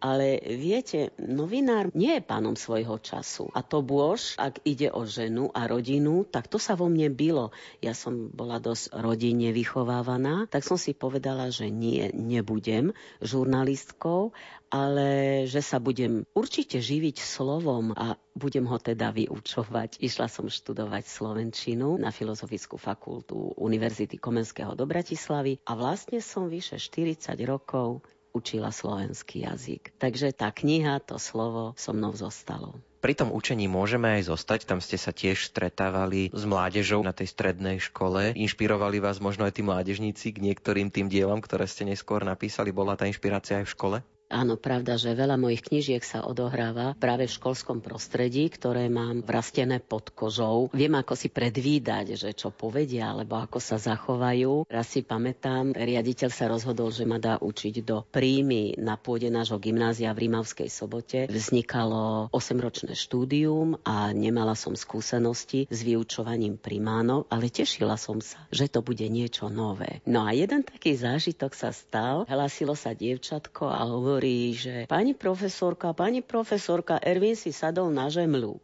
ale 0.00 0.40
viete, 0.40 1.12
novinár 1.20 1.92
nie 1.92 2.16
je 2.16 2.24
pánom 2.24 2.56
svojho 2.56 2.96
času. 2.96 3.52
A 3.52 3.60
to 3.60 3.84
bôž, 3.84 4.34
ak 4.40 4.64
ide 4.64 4.88
o 4.88 5.04
ženu 5.04 5.52
a 5.52 5.68
rodinu, 5.68 6.24
tak 6.24 6.48
to 6.48 6.56
sa 6.56 6.72
vo 6.72 6.88
mne 6.88 7.12
bylo. 7.12 7.52
Ja 7.84 7.92
som 7.92 8.32
bola 8.32 8.56
dosť 8.56 8.96
rodinne 8.96 9.52
vychovávaná, 9.52 10.48
tak 10.48 10.64
som 10.64 10.80
si 10.80 10.96
povedala, 10.96 11.52
že 11.52 11.68
nie, 11.68 12.08
nebudem 12.16 12.96
žurnalistkou, 13.20 14.32
ale 14.72 15.44
že 15.44 15.60
sa 15.60 15.76
budem 15.82 16.24
určite 16.32 16.80
živiť 16.80 17.20
slovom 17.20 17.92
a 17.92 18.16
budem 18.32 18.64
ho 18.70 18.78
teda 18.80 19.12
vyučovať. 19.12 20.00
Išla 20.00 20.30
som 20.32 20.48
študovať 20.48 21.04
Slovenčinu 21.10 22.00
na 22.00 22.08
Filozofickú 22.14 22.80
fakultu 22.80 23.52
Univerzity 23.58 24.16
Komenského 24.16 24.72
do 24.72 24.88
Bratislavy 24.88 25.60
a 25.66 25.76
vlastne 25.76 26.22
som 26.24 26.48
vyše 26.48 26.80
40 26.80 27.36
rokov 27.44 28.00
učila 28.30 28.70
slovenský 28.70 29.46
jazyk. 29.46 29.96
Takže 29.98 30.32
tá 30.34 30.50
kniha, 30.54 31.02
to 31.02 31.18
slovo 31.18 31.74
so 31.74 31.90
mnou 31.90 32.14
zostalo. 32.14 32.78
Pri 33.00 33.16
tom 33.16 33.32
učení 33.32 33.64
môžeme 33.64 34.20
aj 34.20 34.28
zostať, 34.28 34.68
tam 34.68 34.84
ste 34.84 35.00
sa 35.00 35.08
tiež 35.08 35.48
stretávali 35.48 36.28
s 36.36 36.44
mládežou 36.44 37.00
na 37.00 37.16
tej 37.16 37.32
strednej 37.32 37.80
škole. 37.80 38.36
Inšpirovali 38.36 39.00
vás 39.00 39.24
možno 39.24 39.48
aj 39.48 39.56
tí 39.56 39.64
mládežníci 39.64 40.36
k 40.36 40.44
niektorým 40.44 40.92
tým 40.92 41.08
dielom, 41.08 41.40
ktoré 41.40 41.64
ste 41.64 41.88
neskôr 41.88 42.20
napísali. 42.28 42.76
Bola 42.76 43.00
tá 43.00 43.08
inšpirácia 43.08 43.64
aj 43.64 43.72
v 43.72 43.72
škole? 43.72 43.96
Áno, 44.30 44.54
pravda, 44.54 44.94
že 44.94 45.10
veľa 45.10 45.34
mojich 45.34 45.66
knížiek 45.66 46.06
sa 46.06 46.22
odohráva 46.22 46.94
práve 46.94 47.26
v 47.26 47.34
školskom 47.34 47.82
prostredí, 47.82 48.46
ktoré 48.46 48.86
mám 48.86 49.26
vrastené 49.26 49.82
pod 49.82 50.14
kožou. 50.14 50.70
Viem, 50.70 50.94
ako 50.94 51.18
si 51.18 51.26
predvídať, 51.34 52.14
že 52.14 52.30
čo 52.30 52.54
povedia, 52.54 53.10
alebo 53.10 53.42
ako 53.42 53.58
sa 53.58 53.82
zachovajú. 53.82 54.70
Raz 54.70 54.94
si 54.94 55.02
pamätám, 55.02 55.74
riaditeľ 55.74 56.30
sa 56.30 56.46
rozhodol, 56.46 56.94
že 56.94 57.02
ma 57.10 57.18
dá 57.18 57.42
učiť 57.42 57.82
do 57.82 58.06
príjmy 58.06 58.78
na 58.78 58.94
pôde 58.94 59.26
nášho 59.34 59.58
gymnázia 59.58 60.14
v 60.14 60.30
Rímavskej 60.30 60.70
sobote. 60.70 61.26
Vznikalo 61.26 62.30
8-ročné 62.30 62.94
štúdium 62.94 63.82
a 63.82 64.14
nemala 64.14 64.54
som 64.54 64.78
skúsenosti 64.78 65.66
s 65.66 65.82
vyučovaním 65.82 66.54
primánov, 66.54 67.26
ale 67.34 67.50
tešila 67.50 67.98
som 67.98 68.22
sa, 68.22 68.46
že 68.54 68.70
to 68.70 68.78
bude 68.78 69.02
niečo 69.10 69.50
nové. 69.50 69.98
No 70.06 70.22
a 70.22 70.30
jeden 70.30 70.62
taký 70.62 70.94
zážitok 70.94 71.50
sa 71.58 71.74
stal. 71.74 72.30
Hlasilo 72.30 72.78
sa 72.78 72.94
dievčatko 72.94 73.66
a 73.66 73.90
hovorí, 73.90 74.19
hovorí, 74.20 74.52
že 74.52 74.84
pani 74.84 75.16
profesorka, 75.16 75.96
pani 75.96 76.20
profesorka, 76.20 77.00
Ervin 77.00 77.32
si 77.32 77.56
sadol 77.56 77.88
na 77.88 78.12
žemlu. 78.12 78.60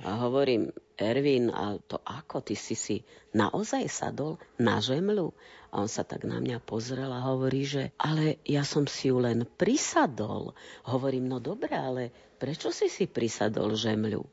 A 0.00 0.16
hovorím, 0.24 0.72
Ervin, 0.96 1.52
a 1.52 1.76
to 1.76 2.00
ako? 2.00 2.40
Ty 2.40 2.56
si 2.56 2.72
si 2.72 2.96
naozaj 3.36 3.84
sadol 3.92 4.40
na 4.56 4.80
žemlu? 4.80 5.36
A 5.76 5.84
on 5.84 5.92
sa 5.92 6.08
tak 6.08 6.24
na 6.24 6.40
mňa 6.40 6.56
pozrel 6.64 7.12
a 7.12 7.20
hovorí, 7.20 7.68
že 7.68 7.92
ale 8.00 8.40
ja 8.48 8.64
som 8.64 8.88
si 8.88 9.12
ju 9.12 9.20
len 9.20 9.44
prisadol. 9.44 10.56
Hovorím, 10.88 11.28
no 11.28 11.36
dobre, 11.36 11.76
ale 11.76 12.08
prečo 12.40 12.72
si 12.72 12.88
si 12.88 13.04
prisadol 13.04 13.76
žemľu? 13.76 14.24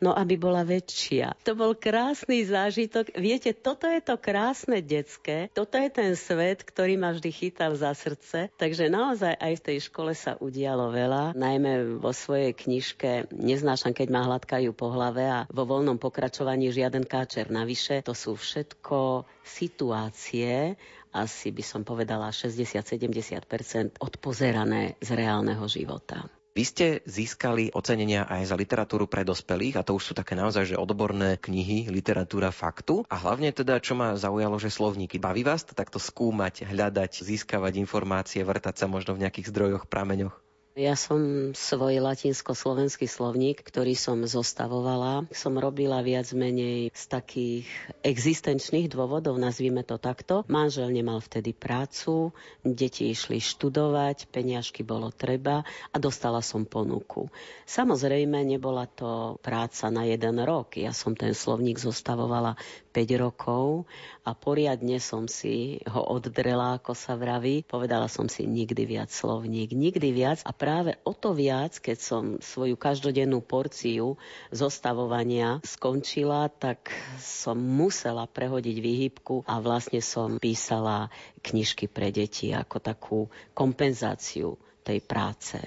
No 0.00 0.12
aby 0.16 0.36
bola 0.36 0.62
väčšia. 0.66 1.36
To 1.46 1.52
bol 1.56 1.76
krásny 1.76 2.44
zážitok. 2.44 3.14
Viete, 3.16 3.52
toto 3.56 3.88
je 3.88 4.00
to 4.00 4.16
krásne 4.20 4.80
detské, 4.84 5.48
toto 5.52 5.76
je 5.76 5.88
ten 5.88 6.12
svet, 6.18 6.64
ktorý 6.64 6.98
ma 7.00 7.12
vždy 7.12 7.30
chytal 7.32 7.72
za 7.76 7.92
srdce. 7.96 8.52
Takže 8.56 8.88
naozaj 8.88 9.36
aj 9.36 9.52
v 9.60 9.64
tej 9.64 9.78
škole 9.88 10.12
sa 10.12 10.36
udialo 10.40 10.92
veľa. 10.92 11.36
Najmä 11.36 12.02
vo 12.02 12.12
svojej 12.12 12.52
knižke 12.56 13.28
Neznášam, 13.32 13.92
keď 13.92 14.08
ma 14.10 14.26
hladkajú 14.26 14.70
po 14.72 14.90
hlave 14.90 15.24
a 15.28 15.46
vo 15.52 15.68
voľnom 15.68 16.00
pokračovaní 16.00 16.72
žiaden 16.72 17.04
káčer 17.04 17.52
navyše. 17.52 18.02
To 18.02 18.16
sú 18.16 18.34
všetko 18.34 19.28
situácie, 19.44 20.74
asi 21.16 21.48
by 21.54 21.64
som 21.64 21.80
povedala 21.86 22.28
60-70% 22.28 24.02
odpozerané 24.02 25.00
z 25.00 25.08
reálneho 25.16 25.64
života. 25.70 26.28
Vy 26.56 26.64
ste 26.64 26.86
získali 27.04 27.68
ocenenia 27.76 28.24
aj 28.24 28.48
za 28.48 28.56
literatúru 28.56 29.04
pre 29.04 29.28
dospelých 29.28 29.76
a 29.76 29.84
to 29.84 29.92
už 29.92 30.08
sú 30.08 30.12
také 30.16 30.32
naozaj 30.32 30.72
že 30.72 30.80
odborné 30.80 31.36
knihy, 31.36 31.92
literatúra 31.92 32.48
faktu 32.48 33.04
a 33.12 33.16
hlavne 33.20 33.52
teda, 33.52 33.76
čo 33.76 33.92
ma 33.92 34.16
zaujalo, 34.16 34.56
že 34.56 34.72
slovníky. 34.72 35.20
Baví 35.20 35.44
vás 35.44 35.68
to 35.68 35.76
takto 35.76 36.00
skúmať, 36.00 36.64
hľadať, 36.64 37.28
získavať 37.28 37.76
informácie, 37.76 38.40
vrtať 38.40 38.72
sa 38.72 38.86
možno 38.88 39.12
v 39.12 39.28
nejakých 39.28 39.52
zdrojoch, 39.52 39.84
prameňoch? 39.84 40.45
Ja 40.76 40.92
som 40.92 41.56
svoj 41.56 42.04
latinsko-slovenský 42.04 43.08
slovník, 43.08 43.64
ktorý 43.64 43.96
som 43.96 44.20
zostavovala, 44.28 45.24
som 45.32 45.56
robila 45.56 46.04
viac 46.04 46.28
menej 46.36 46.92
z 46.92 47.04
takých 47.08 47.64
existenčných 48.04 48.92
dôvodov, 48.92 49.40
nazvime 49.40 49.88
to 49.88 49.96
takto. 49.96 50.44
Manžel 50.52 50.92
nemal 50.92 51.24
vtedy 51.24 51.56
prácu, 51.56 52.36
deti 52.60 53.08
išli 53.08 53.40
študovať, 53.40 54.28
peniažky 54.28 54.84
bolo 54.84 55.08
treba 55.08 55.64
a 55.64 55.96
dostala 55.96 56.44
som 56.44 56.68
ponuku. 56.68 57.32
Samozrejme, 57.64 58.44
nebola 58.44 58.84
to 58.84 59.40
práca 59.40 59.88
na 59.88 60.04
jeden 60.04 60.44
rok. 60.44 60.76
Ja 60.76 60.92
som 60.92 61.16
ten 61.16 61.32
slovník 61.32 61.80
zostavovala 61.80 62.52
5 62.85 62.85
rokov 63.20 63.84
a 64.24 64.32
poriadne 64.32 64.96
som 64.96 65.28
si 65.28 65.82
ho 65.84 66.00
oddrela, 66.00 66.80
ako 66.80 66.96
sa 66.96 67.18
vraví. 67.18 67.60
Povedala 67.66 68.08
som 68.08 68.30
si 68.30 68.48
nikdy 68.48 68.88
viac 68.88 69.12
slovník, 69.12 69.76
nikdy 69.76 70.16
viac 70.16 70.40
a 70.48 70.56
práve 70.56 70.96
o 71.04 71.12
to 71.12 71.36
viac, 71.36 71.76
keď 71.76 71.98
som 72.00 72.22
svoju 72.40 72.80
každodennú 72.80 73.44
porciu 73.44 74.16
zostavovania 74.48 75.60
skončila, 75.66 76.48
tak 76.48 76.88
som 77.20 77.60
musela 77.60 78.24
prehodiť 78.24 78.76
výhybku 78.80 79.44
a 79.44 79.60
vlastne 79.60 80.00
som 80.00 80.40
písala 80.40 81.12
knižky 81.44 81.90
pre 81.90 82.08
deti 82.08 82.56
ako 82.56 82.76
takú 82.80 83.18
kompenzáciu 83.52 84.56
tej 84.86 85.02
práce. 85.02 85.58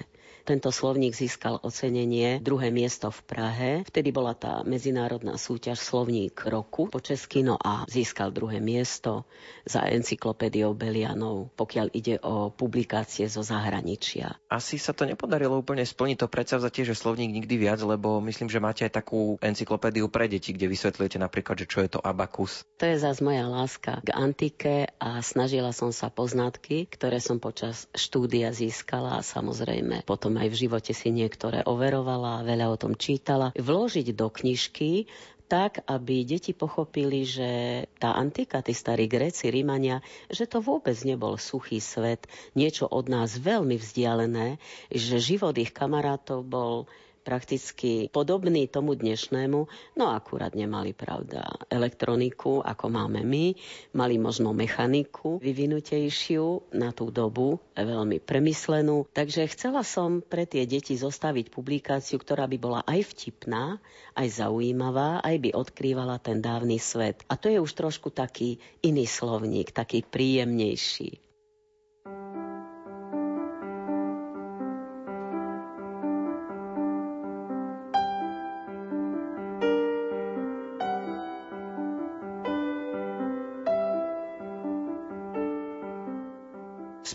Tento 0.44 0.72
slovník 0.72 1.12
získal 1.12 1.60
ocenenie 1.60 2.40
druhé 2.40 2.72
miesto 2.72 3.12
v 3.12 3.20
Prahe. 3.24 3.70
Vtedy 3.86 4.10
bola 4.10 4.32
tá 4.32 4.64
medzinárodná 4.64 5.36
súťaž 5.36 5.80
Slovník 5.80 6.46
roku 6.48 6.88
po 6.88 6.98
česky, 6.98 7.44
no 7.44 7.60
a 7.60 7.84
získal 7.86 8.32
druhé 8.32 8.58
miesto 8.58 9.28
za 9.68 9.84
encyklopédiou 9.86 10.72
Belianov, 10.74 11.52
pokiaľ 11.54 11.86
ide 11.92 12.16
o 12.24 12.50
publikácie 12.50 13.28
zo 13.28 13.44
zahraničia. 13.44 14.36
Asi 14.48 14.80
sa 14.80 14.96
to 14.96 15.04
nepodarilo 15.06 15.60
úplne 15.60 15.84
splniť 15.84 16.24
to 16.24 16.32
predsavzatie, 16.32 16.82
že 16.88 16.98
slovník 16.98 17.30
nikdy 17.30 17.54
viac, 17.60 17.80
lebo 17.84 18.18
myslím, 18.24 18.48
že 18.48 18.62
máte 18.62 18.82
aj 18.88 19.00
takú 19.02 19.36
encyklopédiu 19.40 20.08
pre 20.08 20.26
deti, 20.26 20.56
kde 20.56 20.70
vysvetľujete 20.70 21.18
napríklad, 21.20 21.62
že 21.62 21.70
čo 21.70 21.84
je 21.84 21.90
to 21.96 22.00
abakus. 22.00 22.64
To 22.80 22.88
je 22.88 22.96
zase 22.96 23.20
moja 23.20 23.44
láska 23.46 24.00
k 24.00 24.08
antike 24.16 24.74
a 24.96 25.20
snažila 25.20 25.70
som 25.70 25.92
sa 25.92 26.08
poznatky, 26.08 26.88
ktoré 26.88 27.20
som 27.20 27.38
počas 27.38 27.86
štúdia 27.92 28.50
získala 28.50 29.20
a 29.20 29.26
samozrejme 29.26 30.02
potom 30.08 30.29
aj 30.36 30.48
v 30.52 30.60
živote 30.66 30.92
si 30.92 31.08
niektoré 31.10 31.64
overovala, 31.64 32.46
veľa 32.46 32.66
o 32.70 32.76
tom 32.76 32.94
čítala, 32.94 33.54
vložiť 33.56 34.12
do 34.14 34.28
knižky 34.28 35.10
tak, 35.50 35.82
aby 35.90 36.22
deti 36.22 36.54
pochopili, 36.54 37.26
že 37.26 37.50
tá 37.98 38.14
antika, 38.14 38.62
tí 38.62 38.70
starí 38.70 39.10
Gréci, 39.10 39.50
Rímania, 39.50 39.98
že 40.30 40.46
to 40.46 40.62
vôbec 40.62 40.94
nebol 41.02 41.34
suchý 41.34 41.82
svet, 41.82 42.30
niečo 42.54 42.86
od 42.86 43.10
nás 43.10 43.34
veľmi 43.34 43.74
vzdialené, 43.74 44.62
že 44.94 45.18
život 45.18 45.58
ich 45.58 45.74
kamarátov 45.74 46.46
bol 46.46 46.86
prakticky 47.30 48.10
podobný 48.10 48.66
tomu 48.66 48.98
dnešnému, 48.98 49.60
no 49.94 50.04
akurát 50.10 50.50
nemali, 50.58 50.90
pravda, 50.90 51.46
elektroniku, 51.70 52.58
ako 52.58 52.90
máme 52.90 53.22
my, 53.22 53.54
mali 53.94 54.18
možno 54.18 54.50
mechaniku 54.50 55.38
vyvinutejšiu 55.38 56.74
na 56.74 56.90
tú 56.90 57.14
dobu, 57.14 57.62
veľmi 57.78 58.18
premyslenú. 58.18 59.06
Takže 59.14 59.46
chcela 59.46 59.86
som 59.86 60.18
pre 60.26 60.42
tie 60.42 60.66
deti 60.66 60.98
zostaviť 60.98 61.54
publikáciu, 61.54 62.18
ktorá 62.18 62.50
by 62.50 62.58
bola 62.58 62.80
aj 62.82 63.14
vtipná, 63.14 63.78
aj 64.18 64.26
zaujímavá, 64.42 65.22
aj 65.22 65.36
by 65.38 65.50
odkrývala 65.54 66.18
ten 66.18 66.42
dávny 66.42 66.82
svet. 66.82 67.22
A 67.30 67.38
to 67.38 67.46
je 67.46 67.62
už 67.62 67.78
trošku 67.78 68.10
taký 68.10 68.58
iný 68.82 69.06
slovník, 69.06 69.70
taký 69.70 70.02
príjemnejší. 70.02 71.29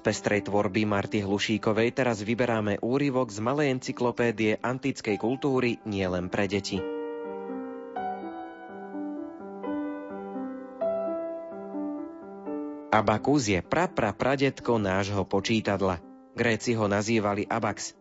Pestrej 0.05 0.45
tvorby 0.45 0.85
Marty 0.85 1.25
Hlušíkovej 1.25 1.97
teraz 1.97 2.21
vyberáme 2.21 2.77
úryvok 2.77 3.33
z 3.33 3.41
malej 3.41 3.73
encyklopédie 3.73 4.61
antickej 4.61 5.17
kultúry 5.17 5.81
nielen 5.81 6.29
pre 6.29 6.45
deti. 6.45 6.77
Abakus 12.93 13.49
je 13.49 13.59
prapra 13.65 14.13
pradetko 14.13 14.77
nášho 14.77 15.25
počítadla. 15.25 15.99
Gréci 16.37 16.77
ho 16.77 16.85
nazývali 16.85 17.43
abax. 17.49 17.97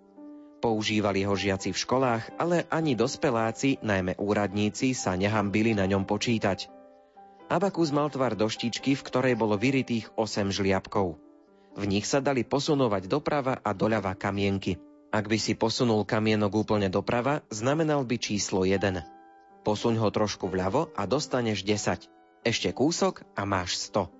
Používali 0.60 1.24
ho 1.24 1.34
žiaci 1.34 1.72
v 1.72 1.80
školách, 1.80 2.36
ale 2.36 2.68
ani 2.68 2.94
dospeláci, 2.94 3.80
najmä 3.82 4.20
úradníci, 4.20 4.92
sa 4.92 5.16
nehambili 5.18 5.72
na 5.74 5.88
ňom 5.88 6.06
počítať. 6.06 6.68
Abakus 7.50 7.90
mal 7.90 8.06
tvar 8.12 8.38
doštičky, 8.38 8.94
v 8.94 9.02
ktorej 9.02 9.34
bolo 9.34 9.58
vyritých 9.58 10.14
8 10.14 10.54
žliapkov. 10.54 11.23
V 11.74 11.84
nich 11.90 12.06
sa 12.06 12.22
dali 12.22 12.46
posunovať 12.46 13.10
doprava 13.10 13.58
a 13.58 13.74
doľava 13.74 14.14
kamienky. 14.14 14.78
Ak 15.14 15.26
by 15.30 15.38
si 15.38 15.54
posunul 15.58 16.06
kamienok 16.06 16.66
úplne 16.66 16.90
doprava, 16.90 17.42
znamenal 17.50 18.06
by 18.06 18.18
číslo 18.18 18.62
1. 18.62 19.02
Posuň 19.66 19.94
ho 19.98 20.08
trošku 20.10 20.46
vľavo 20.50 20.94
a 20.94 21.02
dostaneš 21.06 21.66
10. 21.66 22.10
Ešte 22.46 22.70
kúsok 22.70 23.26
a 23.34 23.42
máš 23.42 23.78
100. 23.90 24.10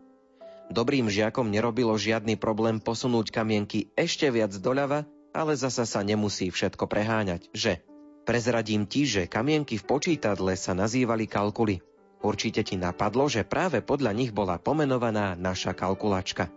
Dobrým 0.73 1.07
žiakom 1.13 1.53
nerobilo 1.53 1.93
žiadny 1.95 2.41
problém 2.41 2.81
posunúť 2.81 3.31
kamienky 3.31 3.93
ešte 3.95 4.31
viac 4.33 4.55
doľava, 4.57 5.05
ale 5.35 5.59
zasa 5.59 5.85
sa 5.85 6.01
nemusí 6.01 6.49
všetko 6.49 6.89
preháňať, 6.89 7.53
že? 7.53 7.85
Prezradím 8.25 8.89
ti, 8.89 9.05
že 9.05 9.29
kamienky 9.29 9.77
v 9.77 9.85
počítadle 9.85 10.57
sa 10.57 10.73
nazývali 10.73 11.29
kalkuly. 11.29 11.85
Určite 12.25 12.65
ti 12.65 12.81
napadlo, 12.81 13.29
že 13.29 13.45
práve 13.45 13.85
podľa 13.85 14.17
nich 14.17 14.33
bola 14.33 14.57
pomenovaná 14.57 15.37
naša 15.37 15.77
kalkulačka. 15.77 16.49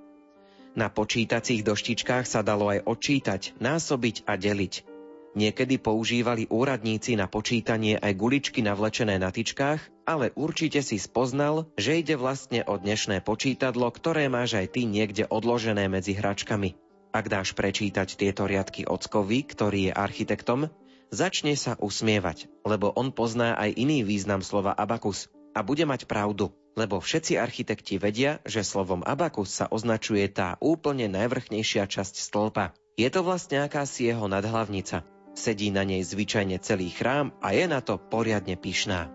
Na 0.78 0.94
počítacích 0.94 1.66
doštičkách 1.66 2.30
sa 2.30 2.46
dalo 2.46 2.70
aj 2.70 2.86
odčítať, 2.86 3.58
násobiť 3.58 4.30
a 4.30 4.38
deliť. 4.38 4.86
Niekedy 5.34 5.82
používali 5.82 6.46
úradníci 6.46 7.18
na 7.18 7.26
počítanie 7.26 7.98
aj 7.98 8.14
guličky 8.14 8.62
navlečené 8.62 9.18
na 9.18 9.34
tyčkách, 9.34 9.82
ale 10.06 10.30
určite 10.38 10.86
si 10.86 11.02
spoznal, 11.02 11.66
že 11.82 11.98
ide 11.98 12.14
vlastne 12.14 12.62
o 12.62 12.78
dnešné 12.78 13.26
počítadlo, 13.26 13.90
ktoré 13.90 14.30
máš 14.30 14.54
aj 14.54 14.78
ty 14.78 14.86
niekde 14.86 15.26
odložené 15.26 15.90
medzi 15.90 16.14
hračkami. 16.14 16.78
Ak 17.10 17.26
dáš 17.26 17.58
prečítať 17.58 18.14
tieto 18.14 18.46
riadky 18.46 18.86
ockovi, 18.86 19.50
ktorý 19.50 19.90
je 19.90 19.98
architektom, 19.98 20.70
začne 21.10 21.58
sa 21.58 21.74
usmievať, 21.82 22.54
lebo 22.62 22.94
on 22.94 23.10
pozná 23.10 23.58
aj 23.58 23.74
iný 23.74 24.06
význam 24.06 24.46
slova 24.46 24.78
abakus 24.78 25.26
a 25.58 25.66
bude 25.66 25.90
mať 25.90 26.06
pravdu 26.06 26.54
lebo 26.78 27.02
všetci 27.02 27.42
architekti 27.42 27.98
vedia, 27.98 28.38
že 28.46 28.62
slovom 28.62 29.02
abakus 29.02 29.50
sa 29.50 29.66
označuje 29.66 30.30
tá 30.30 30.62
úplne 30.62 31.10
najvrchnejšia 31.10 31.90
časť 31.90 32.22
stĺpa. 32.22 32.78
Je 32.94 33.10
to 33.10 33.26
vlastne 33.26 33.66
akási 33.66 34.14
jeho 34.14 34.30
nadhlavnica. 34.30 35.02
Sedí 35.34 35.74
na 35.74 35.82
nej 35.82 36.06
zvyčajne 36.06 36.62
celý 36.62 36.94
chrám 36.94 37.34
a 37.42 37.58
je 37.58 37.66
na 37.66 37.82
to 37.82 37.98
poriadne 37.98 38.54
pyšná. 38.54 39.10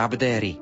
Abdéry 0.00 0.60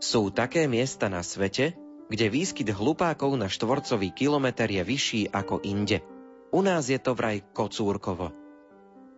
Sú 0.00 0.32
také 0.32 0.64
miesta 0.64 1.12
na 1.12 1.20
svete, 1.20 1.76
kde 2.08 2.32
výskyt 2.32 2.72
hlupákov 2.72 3.36
na 3.36 3.48
štvorcový 3.52 4.12
kilometr 4.16 4.68
je 4.68 4.82
vyšší 4.84 5.22
ako 5.32 5.64
inde– 5.64 6.04
u 6.54 6.62
nás 6.62 6.86
je 6.86 7.02
to 7.02 7.18
vraj 7.18 7.42
kocúrkovo. 7.50 8.30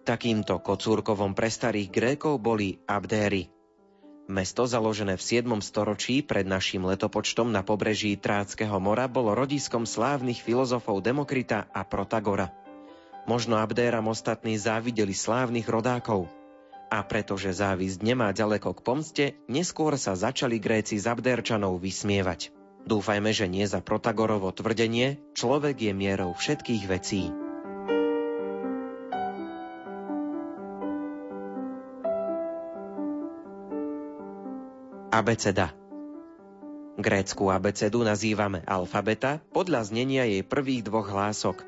Takýmto 0.09 0.57
kocúrkovom 0.65 1.37
pre 1.37 1.53
starých 1.53 1.93
Grékov 1.93 2.41
boli 2.41 2.81
Abdéry. 2.89 3.53
Mesto 4.27 4.65
založené 4.65 5.21
v 5.21 5.45
7. 5.45 5.61
storočí 5.61 6.25
pred 6.25 6.49
našim 6.49 6.81
letopočtom 6.89 7.53
na 7.53 7.61
pobreží 7.61 8.17
Tráckého 8.17 8.81
mora 8.81 9.05
bolo 9.05 9.37
rodiskom 9.37 9.85
slávnych 9.85 10.41
filozofov 10.41 11.05
Demokrita 11.05 11.69
a 11.69 11.85
Protagora. 11.85 12.57
Možno 13.29 13.61
Abdéram 13.61 14.09
ostatní 14.09 14.57
závideli 14.57 15.13
slávnych 15.13 15.69
rodákov. 15.69 16.33
A 16.89 17.05
pretože 17.05 17.53
závisť 17.53 18.01
nemá 18.01 18.33
ďaleko 18.33 18.73
k 18.73 18.81
pomste, 18.81 19.25
neskôr 19.45 19.93
sa 20.01 20.17
začali 20.17 20.57
Gréci 20.57 20.97
z 20.97 21.05
Abdérčanov 21.11 21.83
vysmievať. 21.83 22.56
Dúfajme, 22.87 23.35
že 23.35 23.51
nie 23.51 23.67
za 23.67 23.83
Protagorovo 23.83 24.55
tvrdenie, 24.55 25.19
človek 25.35 25.91
je 25.91 25.93
mierou 25.93 26.31
všetkých 26.39 26.85
vecí. 26.87 27.35
Abeceda 35.11 35.75
Grécku 36.97 37.51
abecedu 37.51 38.07
nazývame 38.07 38.63
alfabeta 38.65 39.43
podľa 39.51 39.91
znenia 39.91 40.23
jej 40.31 40.47
prvých 40.47 40.87
dvoch 40.87 41.11
hlások. 41.11 41.67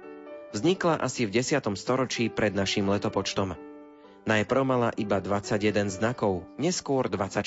Vznikla 0.55 1.03
asi 1.03 1.27
v 1.27 1.43
10. 1.43 1.67
storočí 1.75 2.31
pred 2.31 2.55
našim 2.55 2.87
letopočtom. 2.87 3.59
Najprv 4.25 4.63
mala 4.63 4.95
iba 4.95 5.19
21 5.19 5.91
znakov, 5.91 6.47
neskôr 6.63 7.11
24. 7.11 7.43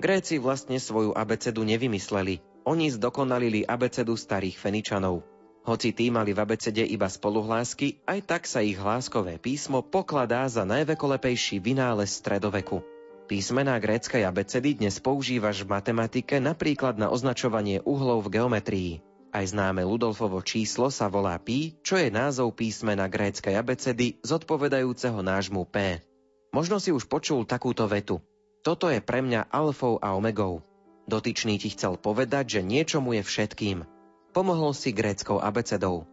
Gréci 0.00 0.40
vlastne 0.40 0.80
svoju 0.80 1.12
abecedu 1.14 1.62
nevymysleli, 1.62 2.53
oni 2.64 2.88
zdokonalili 2.90 3.64
abecedu 3.68 4.16
starých 4.16 4.56
Feničanov. 4.56 5.24
Hoci 5.64 5.96
tí 5.96 6.12
mali 6.12 6.36
v 6.36 6.44
abecede 6.44 6.84
iba 6.84 7.08
spoluhlásky, 7.08 8.04
aj 8.04 8.20
tak 8.28 8.42
sa 8.44 8.60
ich 8.60 8.76
hláskové 8.76 9.40
písmo 9.40 9.80
pokladá 9.80 10.44
za 10.44 10.68
najvekolepejší 10.68 11.56
vynález 11.56 12.12
stredoveku. 12.20 12.84
Písmená 13.24 13.80
gréckej 13.80 14.28
abecedy 14.28 14.76
dnes 14.76 15.00
používaš 15.00 15.64
v 15.64 15.72
matematike 15.72 16.36
napríklad 16.36 17.00
na 17.00 17.08
označovanie 17.08 17.80
uhlov 17.80 18.28
v 18.28 18.36
geometrii. 18.36 18.92
Aj 19.32 19.40
známe 19.40 19.80
Ludolfovo 19.88 20.44
číslo 20.44 20.92
sa 20.92 21.08
volá 21.08 21.40
pi, 21.40 21.80
čo 21.80 21.96
je 21.96 22.12
názov 22.12 22.52
písmena 22.52 23.08
gréckej 23.08 23.56
abecedy 23.56 24.20
zodpovedajúceho 24.20 25.24
nášmu 25.24 25.64
P. 25.64 26.04
Možno 26.52 26.76
si 26.76 26.92
už 26.92 27.08
počul 27.08 27.48
takúto 27.48 27.88
vetu. 27.88 28.20
Toto 28.60 28.92
je 28.92 29.00
pre 29.00 29.24
mňa 29.24 29.48
alfou 29.48 29.96
a 29.98 30.12
omegou. 30.12 30.60
Dotyčný 31.04 31.60
ti 31.60 31.68
chcel 31.68 32.00
povedať, 32.00 32.58
že 32.58 32.60
niečo 32.64 33.04
je 33.04 33.20
všetkým. 33.20 33.84
Pomohol 34.32 34.72
si 34.72 34.90
gréckou 34.90 35.36
abecedou. 35.36 36.08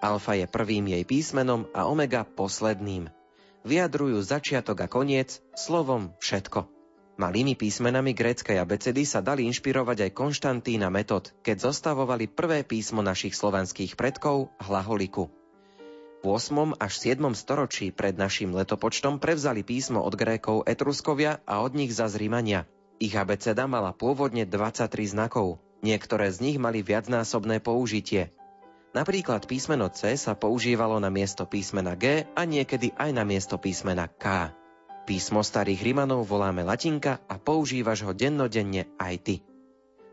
Alfa 0.00 0.32
je 0.32 0.48
prvým 0.48 0.88
jej 0.88 1.04
písmenom 1.04 1.68
a 1.76 1.84
omega 1.84 2.24
posledným. 2.24 3.12
Vyjadrujú 3.68 4.16
začiatok 4.24 4.80
a 4.80 4.86
koniec 4.88 5.44
slovom 5.52 6.16
všetko. 6.24 6.64
Malými 7.20 7.52
písmenami 7.52 8.16
gréckej 8.16 8.56
abecedy 8.56 9.04
sa 9.04 9.20
dali 9.20 9.44
inšpirovať 9.44 10.08
aj 10.08 10.16
Konštantína 10.16 10.88
Metod, 10.88 11.36
keď 11.44 11.68
zostavovali 11.68 12.32
prvé 12.32 12.64
písmo 12.64 13.04
našich 13.04 13.36
slovanských 13.36 13.92
predkov, 13.92 14.48
hlaholiku. 14.56 15.28
V 16.20 16.24
8. 16.24 16.80
až 16.80 16.92
7. 16.96 17.20
storočí 17.36 17.92
pred 17.92 18.16
našim 18.16 18.56
letopočtom 18.56 19.20
prevzali 19.20 19.60
písmo 19.60 20.00
od 20.00 20.16
Grékov 20.16 20.64
Etruskovia 20.64 21.44
a 21.44 21.60
od 21.60 21.76
nich 21.76 21.92
za 21.92 22.08
Rímania– 22.08 22.64
ich 23.00 23.16
abeceda 23.16 23.64
mala 23.64 23.96
pôvodne 23.96 24.44
23 24.44 25.16
znakov, 25.16 25.56
niektoré 25.80 26.28
z 26.28 26.44
nich 26.44 26.56
mali 26.60 26.84
viacnásobné 26.84 27.64
použitie. 27.64 28.28
Napríklad 28.92 29.48
písmeno 29.48 29.88
C 29.88 30.12
sa 30.20 30.36
používalo 30.36 31.00
na 31.00 31.08
miesto 31.08 31.48
písmena 31.48 31.96
G 31.96 32.28
a 32.36 32.42
niekedy 32.44 32.92
aj 33.00 33.10
na 33.16 33.24
miesto 33.24 33.56
písmena 33.56 34.04
K. 34.06 34.52
Písmo 35.08 35.40
starých 35.40 35.80
Rimanov 35.80 36.28
voláme 36.28 36.60
latinka 36.60 37.24
a 37.24 37.40
používaš 37.40 38.04
ho 38.04 38.12
dennodenne 38.12 38.92
aj 39.00 39.14
ty. 39.24 39.34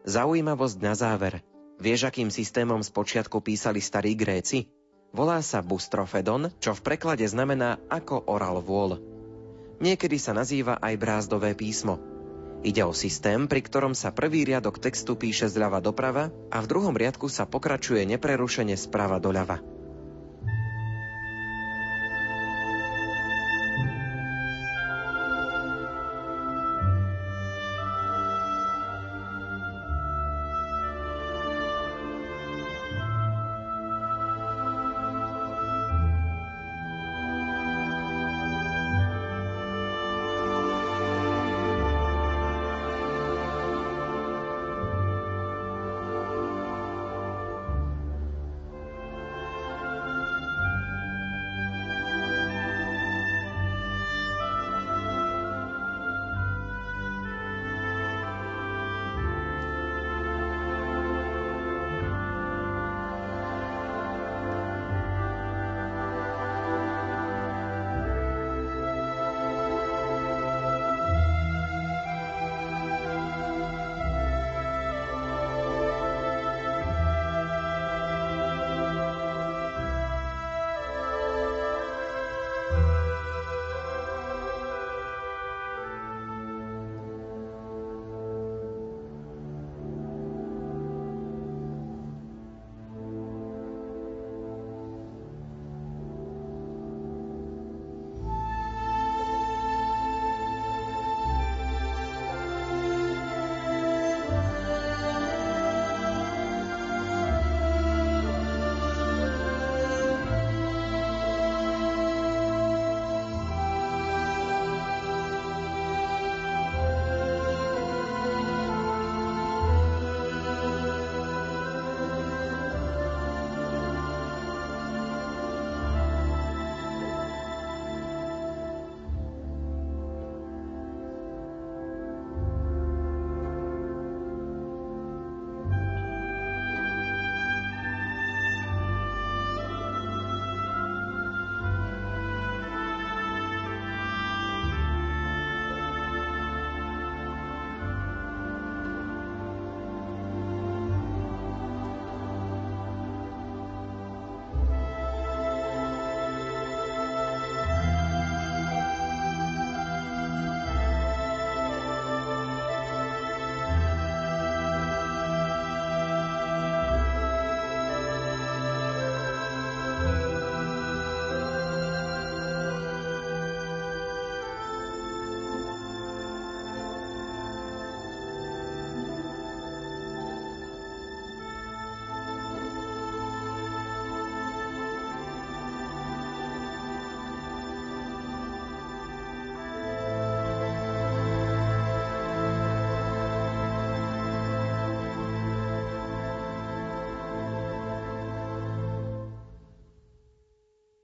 Zaujímavosť 0.08 0.78
na 0.80 0.94
záver. 0.96 1.44
Vieš, 1.78 2.10
akým 2.10 2.32
systémom 2.32 2.82
spočiatku 2.82 3.44
písali 3.44 3.84
starí 3.84 4.16
Gréci? 4.18 4.72
Volá 5.12 5.44
sa 5.44 5.62
bustrofedon, 5.62 6.56
čo 6.58 6.74
v 6.74 6.82
preklade 6.82 7.26
znamená 7.28 7.78
ako 7.92 8.26
oral 8.30 8.64
vôľ. 8.64 8.98
Niekedy 9.78 10.18
sa 10.18 10.34
nazýva 10.34 10.82
aj 10.82 10.94
brázdové 10.98 11.54
písmo. 11.54 12.17
Ide 12.66 12.82
o 12.82 12.94
systém, 12.96 13.46
pri 13.46 13.62
ktorom 13.62 13.94
sa 13.94 14.10
prvý 14.10 14.42
riadok 14.42 14.82
textu 14.82 15.14
píše 15.14 15.46
zľava 15.46 15.78
doprava 15.78 16.34
a 16.50 16.58
v 16.58 16.70
druhom 16.70 16.96
riadku 16.98 17.30
sa 17.30 17.46
pokračuje 17.46 18.02
neprerušene 18.10 18.74
sprava 18.74 19.22
doľava. 19.22 19.77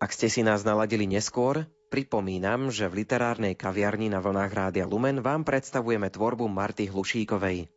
Ak 0.03 0.11
ste 0.11 0.27
si 0.27 0.43
nás 0.43 0.67
naladili 0.67 1.07
neskôr, 1.07 1.63
pripomínam, 1.87 2.67
že 2.67 2.91
v 2.91 3.07
literárnej 3.07 3.55
kaviarni 3.55 4.11
na 4.11 4.19
vlnách 4.19 4.51
Rádia 4.51 4.83
Lumen 4.83 5.23
vám 5.23 5.47
predstavujeme 5.47 6.11
tvorbu 6.11 6.43
Marty 6.51 6.91
Hlušíkovej. 6.91 7.71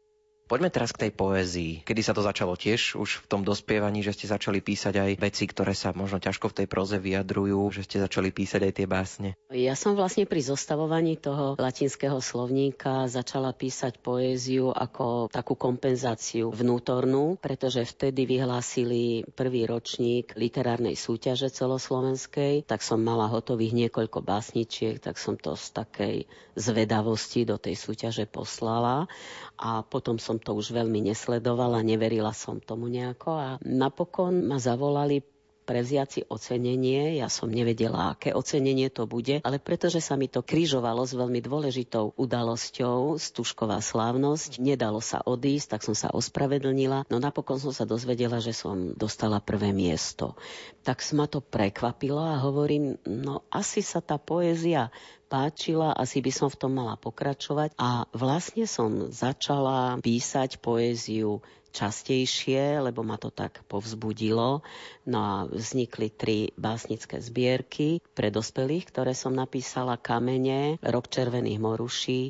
Poďme 0.46 0.70
teraz 0.70 0.94
k 0.94 1.10
tej 1.10 1.10
poézii. 1.10 1.82
Kedy 1.82 2.06
sa 2.06 2.14
to 2.14 2.22
začalo 2.22 2.54
tiež 2.54 2.94
už 2.94 3.26
v 3.26 3.26
tom 3.26 3.42
dospievaní, 3.42 4.06
že 4.06 4.14
ste 4.14 4.30
začali 4.30 4.62
písať 4.62 4.94
aj 4.94 5.10
veci, 5.18 5.42
ktoré 5.50 5.74
sa 5.74 5.90
možno 5.90 6.22
ťažko 6.22 6.54
v 6.54 6.62
tej 6.62 6.66
proze 6.70 7.02
vyjadrujú, 7.02 7.74
že 7.74 7.82
ste 7.82 7.98
začali 7.98 8.30
písať 8.30 8.62
aj 8.62 8.72
tie 8.78 8.86
básne? 8.86 9.28
Ja 9.50 9.74
som 9.74 9.98
vlastne 9.98 10.22
pri 10.22 10.46
zostavovaní 10.46 11.18
toho 11.18 11.58
latinského 11.58 12.22
slovníka 12.22 13.10
začala 13.10 13.50
písať 13.50 13.98
poéziu 13.98 14.70
ako 14.70 15.34
takú 15.34 15.58
kompenzáciu 15.58 16.54
vnútornú, 16.54 17.42
pretože 17.42 17.82
vtedy 17.82 18.30
vyhlásili 18.30 19.26
prvý 19.34 19.66
ročník 19.66 20.30
literárnej 20.38 20.94
súťaže 20.94 21.50
celoslovenskej, 21.50 22.70
tak 22.70 22.86
som 22.86 23.02
mala 23.02 23.26
hotových 23.26 23.74
niekoľko 23.74 24.22
básničiek, 24.22 25.02
tak 25.02 25.18
som 25.18 25.34
to 25.34 25.58
z 25.58 25.74
takej 25.74 26.16
zvedavosti 26.54 27.42
do 27.42 27.58
tej 27.58 27.74
súťaže 27.74 28.30
poslala 28.30 29.10
a 29.58 29.82
potom 29.82 30.22
som 30.22 30.35
to 30.38 30.56
už 30.56 30.72
veľmi 30.72 31.04
nesledovala, 31.10 31.84
neverila 31.84 32.32
som 32.32 32.62
tomu 32.62 32.88
nejako 32.88 33.30
a 33.36 33.48
napokon 33.62 34.46
ma 34.46 34.56
zavolali 34.56 35.24
prevziaci 35.66 36.30
ocenenie. 36.30 37.18
Ja 37.18 37.26
som 37.26 37.50
nevedela, 37.50 38.14
aké 38.14 38.30
ocenenie 38.30 38.86
to 38.88 39.10
bude, 39.10 39.42
ale 39.42 39.58
pretože 39.58 39.98
sa 39.98 40.14
mi 40.14 40.30
to 40.30 40.46
križovalo 40.46 41.02
s 41.02 41.18
veľmi 41.18 41.42
dôležitou 41.42 42.14
udalosťou, 42.14 43.18
Stužková 43.18 43.82
slávnosť, 43.82 44.62
nedalo 44.62 45.02
sa 45.02 45.18
odísť, 45.26 45.76
tak 45.76 45.82
som 45.82 45.98
sa 45.98 46.14
ospravedlnila. 46.14 47.10
No 47.10 47.18
napokon 47.18 47.58
som 47.58 47.74
sa 47.74 47.82
dozvedela, 47.82 48.38
že 48.38 48.54
som 48.54 48.94
dostala 48.94 49.42
prvé 49.42 49.74
miesto. 49.74 50.38
Tak 50.86 51.02
ma 51.18 51.26
to 51.26 51.42
prekvapilo 51.42 52.22
a 52.22 52.38
hovorím, 52.38 52.94
no 53.02 53.42
asi 53.50 53.82
sa 53.82 53.98
tá 53.98 54.22
poézia 54.22 54.94
páčila, 55.26 55.92
asi 55.92 56.22
by 56.22 56.32
som 56.32 56.48
v 56.48 56.58
tom 56.58 56.72
mala 56.78 56.94
pokračovať 56.96 57.74
a 57.76 58.06
vlastne 58.14 58.64
som 58.64 59.10
začala 59.10 59.98
písať 60.00 60.62
poéziu 60.62 61.42
častejšie, 61.76 62.80
lebo 62.80 63.04
ma 63.04 63.20
to 63.20 63.28
tak 63.28 63.60
povzbudilo. 63.68 64.64
No 65.04 65.18
a 65.20 65.34
vznikli 65.44 66.08
tri 66.08 66.38
básnické 66.56 67.20
zbierky 67.20 68.00
pre 68.16 68.32
dospelých, 68.32 68.88
ktoré 68.88 69.12
som 69.12 69.36
napísala 69.36 70.00
Kamene, 70.00 70.80
Rok 70.80 71.12
červených 71.12 71.60
moruší 71.60 72.22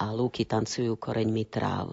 a 0.00 0.08
Lúky 0.16 0.48
tancujú 0.48 0.96
koreňmi 0.96 1.44
tráv. 1.44 1.92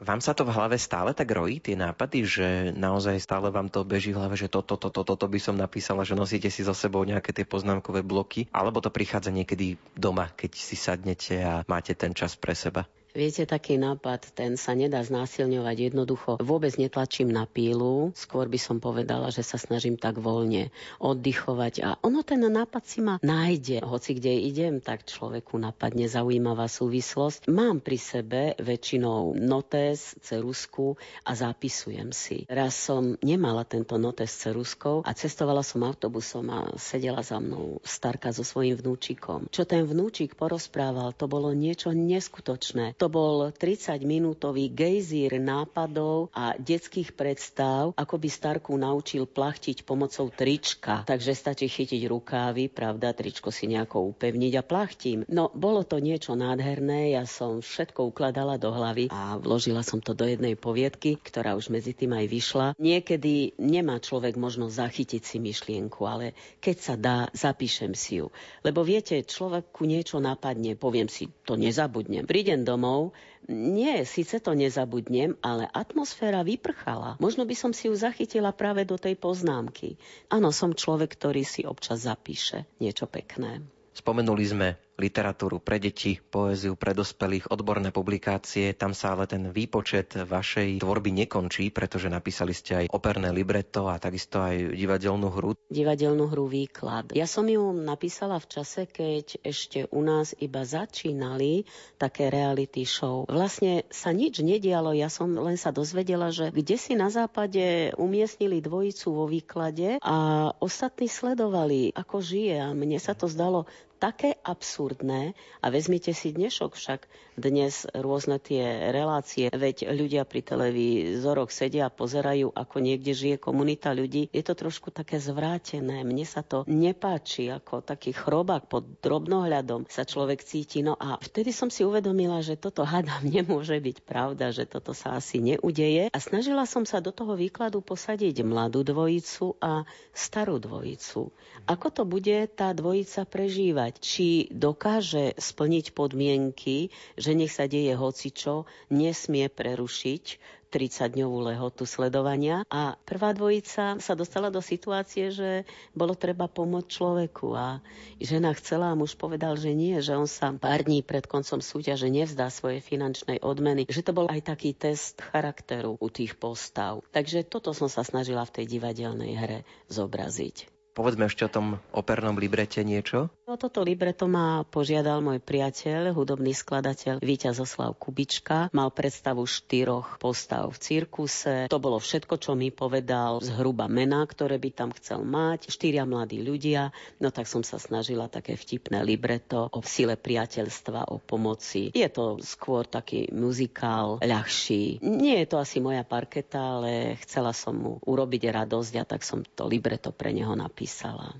Vám 0.00 0.24
sa 0.24 0.32
to 0.32 0.48
v 0.48 0.56
hlave 0.56 0.80
stále 0.80 1.12
tak 1.12 1.28
rojí, 1.28 1.60
tie 1.60 1.76
nápady, 1.76 2.24
že 2.24 2.48
naozaj 2.72 3.20
stále 3.20 3.52
vám 3.52 3.68
to 3.68 3.84
beží 3.84 4.16
v 4.16 4.24
hlave, 4.24 4.32
že 4.32 4.48
toto, 4.48 4.80
toto, 4.80 5.04
toto 5.04 5.26
by 5.28 5.36
som 5.36 5.60
napísala, 5.60 6.08
že 6.08 6.16
nosíte 6.16 6.48
si 6.48 6.64
so 6.64 6.72
sebou 6.72 7.04
nejaké 7.04 7.36
tie 7.36 7.44
poznámkové 7.44 8.00
bloky, 8.00 8.48
alebo 8.48 8.80
to 8.80 8.88
prichádza 8.88 9.28
niekedy 9.28 9.76
doma, 9.92 10.32
keď 10.32 10.56
si 10.56 10.72
sadnete 10.72 11.44
a 11.44 11.60
máte 11.68 11.92
ten 11.92 12.16
čas 12.16 12.32
pre 12.32 12.56
seba? 12.56 12.88
Viete, 13.10 13.42
taký 13.42 13.74
nápad, 13.74 14.38
ten 14.38 14.54
sa 14.54 14.70
nedá 14.70 15.02
znásilňovať 15.02 15.90
jednoducho. 15.90 16.38
Vôbec 16.38 16.78
netlačím 16.78 17.26
na 17.34 17.42
pílu, 17.42 18.14
skôr 18.14 18.46
by 18.46 18.54
som 18.54 18.78
povedala, 18.78 19.34
že 19.34 19.42
sa 19.42 19.58
snažím 19.58 19.98
tak 19.98 20.22
voľne 20.22 20.70
oddychovať 21.02 21.74
a 21.82 21.88
ono 22.06 22.22
ten 22.22 22.38
nápad 22.38 22.82
si 22.86 23.02
ma 23.02 23.18
nájde. 23.18 23.82
Hoci 23.82 24.14
kde 24.14 24.30
idem, 24.46 24.78
tak 24.78 25.10
človeku 25.10 25.58
napadne 25.58 26.06
zaujímavá 26.06 26.70
súvislosť. 26.70 27.50
Mám 27.50 27.82
pri 27.82 27.98
sebe 27.98 28.40
väčšinou 28.62 29.34
notes, 29.34 30.14
cerusku 30.22 30.94
a 31.26 31.34
zapisujem 31.34 32.14
si. 32.14 32.46
Raz 32.46 32.78
som 32.78 33.18
nemala 33.26 33.66
tento 33.66 33.98
notes 33.98 34.30
s 34.30 34.46
ceruskou 34.46 35.02
a 35.02 35.10
cestovala 35.18 35.66
som 35.66 35.82
autobusom 35.82 36.46
a 36.46 36.58
sedela 36.78 37.26
za 37.26 37.42
mnou 37.42 37.82
starka 37.82 38.30
so 38.30 38.46
svojím 38.46 38.78
vnúčikom. 38.78 39.50
Čo 39.50 39.66
ten 39.66 39.82
vnúčik 39.82 40.38
porozprával, 40.38 41.10
to 41.10 41.26
bolo 41.26 41.50
niečo 41.50 41.90
neskutočné. 41.90 42.99
To 43.00 43.08
bol 43.08 43.48
30-minútový 43.56 44.76
gejzír 44.76 45.40
nápadov 45.40 46.28
a 46.36 46.52
detských 46.60 47.16
predstav, 47.16 47.96
ako 47.96 48.20
by 48.20 48.28
Starku 48.28 48.76
naučil 48.76 49.24
plachtiť 49.24 49.88
pomocou 49.88 50.28
trička. 50.28 51.08
Takže 51.08 51.32
stačí 51.32 51.64
chytiť 51.64 52.04
rukávy, 52.04 52.68
pravda, 52.68 53.16
tričko 53.16 53.48
si 53.48 53.72
nejako 53.72 54.12
upevniť 54.12 54.52
a 54.52 54.62
plachtím. 54.68 55.24
No, 55.32 55.48
bolo 55.48 55.80
to 55.80 55.96
niečo 55.96 56.36
nádherné, 56.36 57.16
ja 57.16 57.24
som 57.24 57.64
všetko 57.64 58.12
ukladala 58.12 58.60
do 58.60 58.68
hlavy 58.68 59.08
a 59.08 59.40
vložila 59.40 59.80
som 59.80 60.04
to 60.04 60.12
do 60.12 60.28
jednej 60.28 60.60
poviedky, 60.60 61.16
ktorá 61.16 61.56
už 61.56 61.72
medzi 61.72 61.96
tým 61.96 62.12
aj 62.12 62.26
vyšla. 62.28 62.66
Niekedy 62.76 63.56
nemá 63.56 63.96
človek 63.96 64.36
možnosť 64.36 64.76
zachytiť 64.76 65.22
si 65.24 65.40
myšlienku, 65.40 66.04
ale 66.04 66.36
keď 66.60 66.76
sa 66.76 66.94
dá, 67.00 67.32
zapíšem 67.32 67.96
si 67.96 68.20
ju. 68.20 68.28
Lebo 68.60 68.84
viete, 68.84 69.24
človeku 69.24 69.88
niečo 69.88 70.20
napadne, 70.20 70.76
poviem 70.76 71.08
si, 71.08 71.32
to 71.48 71.56
nezabudnem. 71.56 72.28
Prídem 72.28 72.60
domov, 72.60 72.89
domov. 72.90 73.14
Nie, 73.50 74.06
síce 74.06 74.38
to 74.38 74.54
nezabudnem, 74.54 75.34
ale 75.42 75.66
atmosféra 75.66 76.46
vyprchala. 76.46 77.18
Možno 77.18 77.42
by 77.42 77.54
som 77.56 77.72
si 77.74 77.90
ju 77.90 77.94
zachytila 77.94 78.54
práve 78.54 78.86
do 78.86 78.94
tej 78.94 79.18
poznámky. 79.18 79.98
Áno, 80.30 80.54
som 80.54 80.70
človek, 80.74 81.18
ktorý 81.18 81.42
si 81.42 81.66
občas 81.66 82.06
zapíše 82.06 82.66
niečo 82.78 83.10
pekné. 83.10 83.62
Spomenuli 83.90 84.44
sme 84.46 84.68
literatúru 85.00 85.64
pre 85.64 85.80
deti, 85.80 86.20
poéziu 86.20 86.76
pre 86.76 86.92
dospelých, 86.92 87.48
odborné 87.48 87.88
publikácie. 87.88 88.76
Tam 88.76 88.92
sa 88.92 89.16
ale 89.16 89.24
ten 89.24 89.48
výpočet 89.48 90.20
vašej 90.20 90.84
tvorby 90.84 91.24
nekončí, 91.24 91.72
pretože 91.72 92.12
napísali 92.12 92.52
ste 92.52 92.84
aj 92.84 92.86
operné 92.92 93.32
libretto 93.32 93.88
a 93.88 93.96
takisto 93.96 94.44
aj 94.44 94.76
divadelnú 94.76 95.32
hru. 95.32 95.56
Divadelnú 95.72 96.28
hru 96.28 96.44
výklad. 96.46 97.16
Ja 97.16 97.24
som 97.24 97.48
ju 97.48 97.72
napísala 97.72 98.36
v 98.36 98.46
čase, 98.52 98.84
keď 98.84 99.40
ešte 99.40 99.88
u 99.88 100.04
nás 100.04 100.36
iba 100.36 100.62
začínali 100.68 101.64
také 101.96 102.28
reality 102.28 102.84
show. 102.84 103.24
Vlastne 103.24 103.88
sa 103.88 104.12
nič 104.12 104.44
nedialo, 104.44 104.92
ja 104.92 105.08
som 105.08 105.32
len 105.32 105.56
sa 105.56 105.72
dozvedela, 105.72 106.28
že 106.28 106.52
kde 106.52 106.76
si 106.76 106.92
na 106.92 107.08
západe 107.08 107.96
umiestnili 107.96 108.60
dvojicu 108.60 109.08
vo 109.08 109.24
výklade 109.24 109.96
a 110.04 110.50
ostatní 110.60 111.08
sledovali, 111.08 111.96
ako 111.96 112.20
žije 112.20 112.60
a 112.60 112.68
mne 112.76 112.98
sa 113.00 113.16
to 113.16 113.30
zdalo 113.30 113.64
také 114.00 114.40
absurdné 114.40 115.36
a 115.60 115.66
vezmite 115.68 116.16
si 116.16 116.32
dnešok 116.32 116.72
však 116.72 117.00
dnes 117.40 117.84
rôzne 117.92 118.40
tie 118.40 118.92
relácie, 118.92 119.48
veď 119.52 119.92
ľudia 119.92 120.24
pri 120.24 120.40
televízoroch 120.44 121.48
sedia 121.52 121.88
a 121.88 121.94
pozerajú, 121.94 122.52
ako 122.52 122.76
niekde 122.80 123.12
žije 123.16 123.36
komunita 123.40 123.92
ľudí. 123.96 124.28
Je 124.32 124.44
to 124.44 124.56
trošku 124.56 124.92
také 124.92 125.16
zvrátené. 125.16 126.04
Mne 126.04 126.24
sa 126.28 126.44
to 126.44 126.68
nepáči, 126.68 127.48
ako 127.48 127.80
taký 127.80 128.12
chrobák 128.12 128.68
pod 128.68 128.84
drobnohľadom 129.00 129.88
sa 129.88 130.04
človek 130.04 130.44
cíti. 130.44 130.84
No 130.84 130.96
a 131.00 131.16
vtedy 131.20 131.52
som 131.52 131.72
si 131.72 131.84
uvedomila, 131.84 132.44
že 132.44 132.60
toto 132.60 132.84
hádam 132.84 133.24
nemôže 133.36 133.76
byť 133.80 134.04
pravda, 134.04 134.52
že 134.52 134.68
toto 134.68 134.92
sa 134.92 135.16
asi 135.16 135.40
neudeje. 135.40 136.12
A 136.12 136.18
snažila 136.20 136.68
som 136.68 136.84
sa 136.84 137.00
do 137.00 137.12
toho 137.12 137.36
výkladu 137.36 137.80
posadiť 137.80 138.44
mladú 138.44 138.84
dvojicu 138.84 139.56
a 139.60 139.84
starú 140.12 140.60
dvojicu. 140.60 141.32
Ako 141.68 141.88
to 141.92 142.02
bude 142.04 142.52
tá 142.56 142.72
dvojica 142.76 143.24
prežívať? 143.24 143.89
Povedať, 143.90 144.06
či 144.06 144.46
dokáže 144.54 145.34
splniť 145.34 145.90
podmienky, 145.98 146.94
že 147.18 147.34
nech 147.34 147.50
sa 147.50 147.66
deje 147.66 147.98
hocičo, 147.98 148.70
nesmie 148.86 149.50
prerušiť 149.50 150.24
30-dňovú 150.70 151.50
lehotu 151.50 151.82
sledovania 151.82 152.62
a 152.70 152.94
prvá 153.02 153.34
dvojica 153.34 153.98
sa 153.98 154.14
dostala 154.14 154.54
do 154.54 154.62
situácie, 154.62 155.34
že 155.34 155.66
bolo 155.98 156.14
treba 156.14 156.46
pomôcť 156.46 156.86
človeku 156.86 157.58
a 157.58 157.82
žena 158.22 158.54
chcela 158.54 158.94
a 158.94 158.98
muž 158.98 159.18
povedal, 159.18 159.58
že 159.58 159.74
nie, 159.74 159.98
že 159.98 160.14
on 160.14 160.30
sa 160.30 160.54
pár 160.54 160.86
dní 160.86 161.02
pred 161.02 161.26
koncom 161.26 161.58
súťaže 161.58 162.06
nevzdá 162.06 162.46
svoje 162.54 162.78
finančnej 162.78 163.42
odmeny, 163.42 163.90
že 163.90 164.06
to 164.06 164.14
bol 164.14 164.30
aj 164.30 164.46
taký 164.46 164.70
test 164.70 165.18
charakteru 165.18 165.98
u 165.98 166.06
tých 166.06 166.38
postav. 166.38 167.02
Takže 167.10 167.42
toto 167.42 167.74
som 167.74 167.90
sa 167.90 168.06
snažila 168.06 168.46
v 168.46 168.62
tej 168.62 168.78
divadelnej 168.78 169.34
hre 169.34 169.58
zobraziť. 169.90 170.79
Povedzme 171.00 171.32
ešte 171.32 171.48
o 171.48 171.50
tom 171.50 171.80
opernom 171.96 172.36
librete 172.36 172.84
niečo. 172.84 173.32
No, 173.48 173.56
toto 173.56 173.80
libreto 173.80 174.28
ma 174.28 174.68
požiadal 174.68 175.24
môj 175.24 175.40
priateľ, 175.40 176.12
hudobný 176.12 176.52
skladateľ 176.52 177.24
Víťazoslav 177.24 177.96
Kubička. 177.96 178.68
Mal 178.76 178.92
predstavu 178.92 179.48
štyroch 179.48 180.20
postav 180.20 180.68
v 180.68 180.76
cirkuse. 180.76 181.72
To 181.72 181.80
bolo 181.80 181.96
všetko, 181.96 182.36
čo 182.36 182.52
mi 182.52 182.68
povedal, 182.68 183.40
zhruba 183.40 183.88
mená, 183.88 184.28
ktoré 184.28 184.60
by 184.60 184.70
tam 184.76 184.90
chcel 184.92 185.24
mať. 185.24 185.72
Štyria 185.72 186.04
mladí 186.04 186.44
ľudia. 186.44 186.92
No 187.16 187.32
tak 187.32 187.48
som 187.48 187.64
sa 187.64 187.80
snažila 187.80 188.28
také 188.28 188.60
vtipné 188.60 189.00
libreto 189.00 189.72
o 189.72 189.80
sile 189.80 190.20
priateľstva, 190.20 191.08
o 191.08 191.16
pomoci. 191.16 191.96
Je 191.96 192.08
to 192.12 192.36
skôr 192.44 192.84
taký 192.84 193.32
muzikál, 193.32 194.20
ľahší. 194.20 195.00
Nie 195.00 195.40
je 195.40 195.48
to 195.48 195.64
asi 195.64 195.80
moja 195.80 196.04
parketa, 196.04 196.60
ale 196.76 197.16
chcela 197.24 197.56
som 197.56 197.72
mu 197.72 197.92
urobiť 198.04 198.52
radosť 198.52 198.92
a 199.00 199.04
tak 199.08 199.24
som 199.24 199.40
to 199.40 199.64
libreto 199.64 200.12
pre 200.12 200.36
neho 200.36 200.52
napísala 200.52 200.89
napísala. 200.90 201.38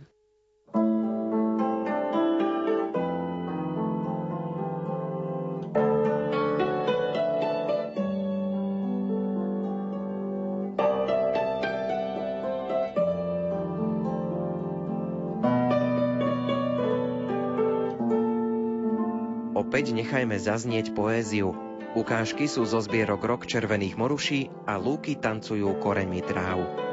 Opäť 19.61 19.95
nechajme 19.95 20.35
zaznieť 20.35 20.91
poéziu. 20.95 21.55
Ukážky 21.95 22.47
sú 22.47 22.67
zo 22.67 22.83
zbierok 22.83 23.23
Rok 23.23 23.43
červených 23.47 23.99
moruší 23.99 24.51
a 24.67 24.79
lúky 24.79 25.19
tancujú 25.19 25.79
koreňmi 25.79 26.23
tráv. 26.27 26.90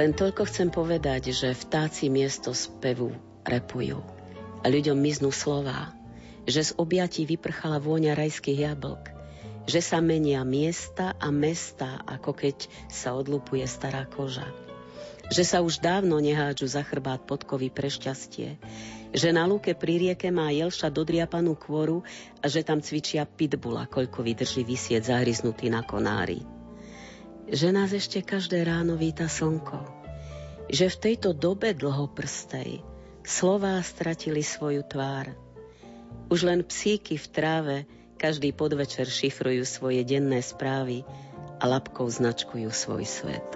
Len 0.00 0.16
toľko 0.16 0.48
chcem 0.48 0.72
povedať, 0.72 1.28
že 1.28 1.52
vtáci 1.52 2.08
miesto 2.08 2.56
spevu 2.56 3.12
repujú 3.44 4.00
a 4.64 4.66
ľuďom 4.72 4.96
miznú 4.96 5.28
slová, 5.28 5.92
že 6.48 6.72
z 6.72 6.80
objatí 6.80 7.28
vyprchala 7.28 7.76
vôňa 7.76 8.16
rajských 8.16 8.64
jablk, 8.64 9.12
že 9.68 9.84
sa 9.84 10.00
menia 10.00 10.40
miesta 10.40 11.12
a 11.20 11.28
mesta, 11.28 12.00
ako 12.08 12.32
keď 12.32 12.64
sa 12.88 13.12
odlupuje 13.12 13.60
stará 13.68 14.08
koža. 14.08 14.48
Že 15.28 15.42
sa 15.44 15.60
už 15.60 15.84
dávno 15.84 16.16
nehádžu 16.16 16.64
za 16.64 16.80
chrbát 16.80 17.20
podkovy 17.28 17.68
pre 17.68 17.92
šťastie, 17.92 18.56
že 19.12 19.28
na 19.36 19.44
lúke 19.44 19.76
pri 19.76 20.00
rieke 20.00 20.32
má 20.32 20.48
jelša 20.48 20.88
dodriapanú 20.88 21.60
kvoru 21.60 22.00
a 22.40 22.48
že 22.48 22.64
tam 22.64 22.80
cvičia 22.80 23.28
pitbula, 23.28 23.84
koľko 23.84 24.24
vydrží 24.24 24.64
vysieť 24.64 25.12
zahryznutý 25.12 25.68
na 25.68 25.84
konári 25.84 26.59
že 27.50 27.74
nás 27.74 27.90
ešte 27.90 28.22
každé 28.22 28.62
ráno 28.62 28.94
víta 28.94 29.26
slnko. 29.26 29.82
Že 30.70 30.86
v 30.86 31.00
tejto 31.02 31.30
dobe 31.34 31.74
dlhoprstej 31.74 32.78
slová 33.26 33.82
stratili 33.82 34.46
svoju 34.46 34.86
tvár. 34.86 35.34
Už 36.30 36.46
len 36.46 36.62
psíky 36.62 37.18
v 37.18 37.26
tráve 37.26 37.76
každý 38.14 38.54
podvečer 38.54 39.10
šifrujú 39.10 39.66
svoje 39.66 40.06
denné 40.06 40.38
správy 40.46 41.02
a 41.58 41.66
labkou 41.66 42.06
značkujú 42.06 42.70
svoj 42.70 43.02
svet. 43.02 43.48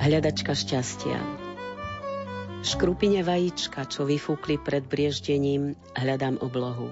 Hľadačka 0.00 0.54
šťastia 0.56 1.45
škrupine 2.66 3.22
vajíčka, 3.22 3.86
čo 3.86 4.02
vyfúkli 4.02 4.58
pred 4.58 4.82
brieždením, 4.82 5.78
hľadám 5.94 6.42
oblohu. 6.42 6.90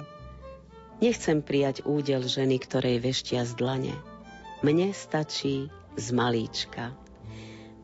Nechcem 1.02 1.42
prijať 1.42 1.82
údel 1.82 2.22
ženy, 2.22 2.62
ktorej 2.62 3.02
veštia 3.02 3.42
z 3.42 3.58
dlane. 3.58 3.94
Mne 4.62 4.94
stačí 4.94 5.66
z 5.98 6.06
malíčka. 6.14 6.94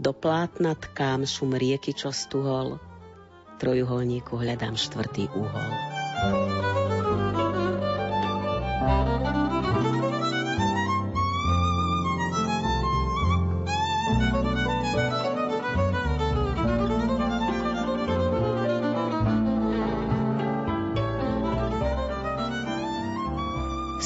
Do 0.00 0.14
plátna 0.14 0.78
tkám 0.78 1.26
šum 1.26 1.52
rieky, 1.52 1.92
čo 1.92 2.14
stuhol, 2.14 2.78
trojuholníku 3.60 4.38
hľadám 4.38 4.78
štvrtý 4.78 5.28
úhol. 5.34 5.68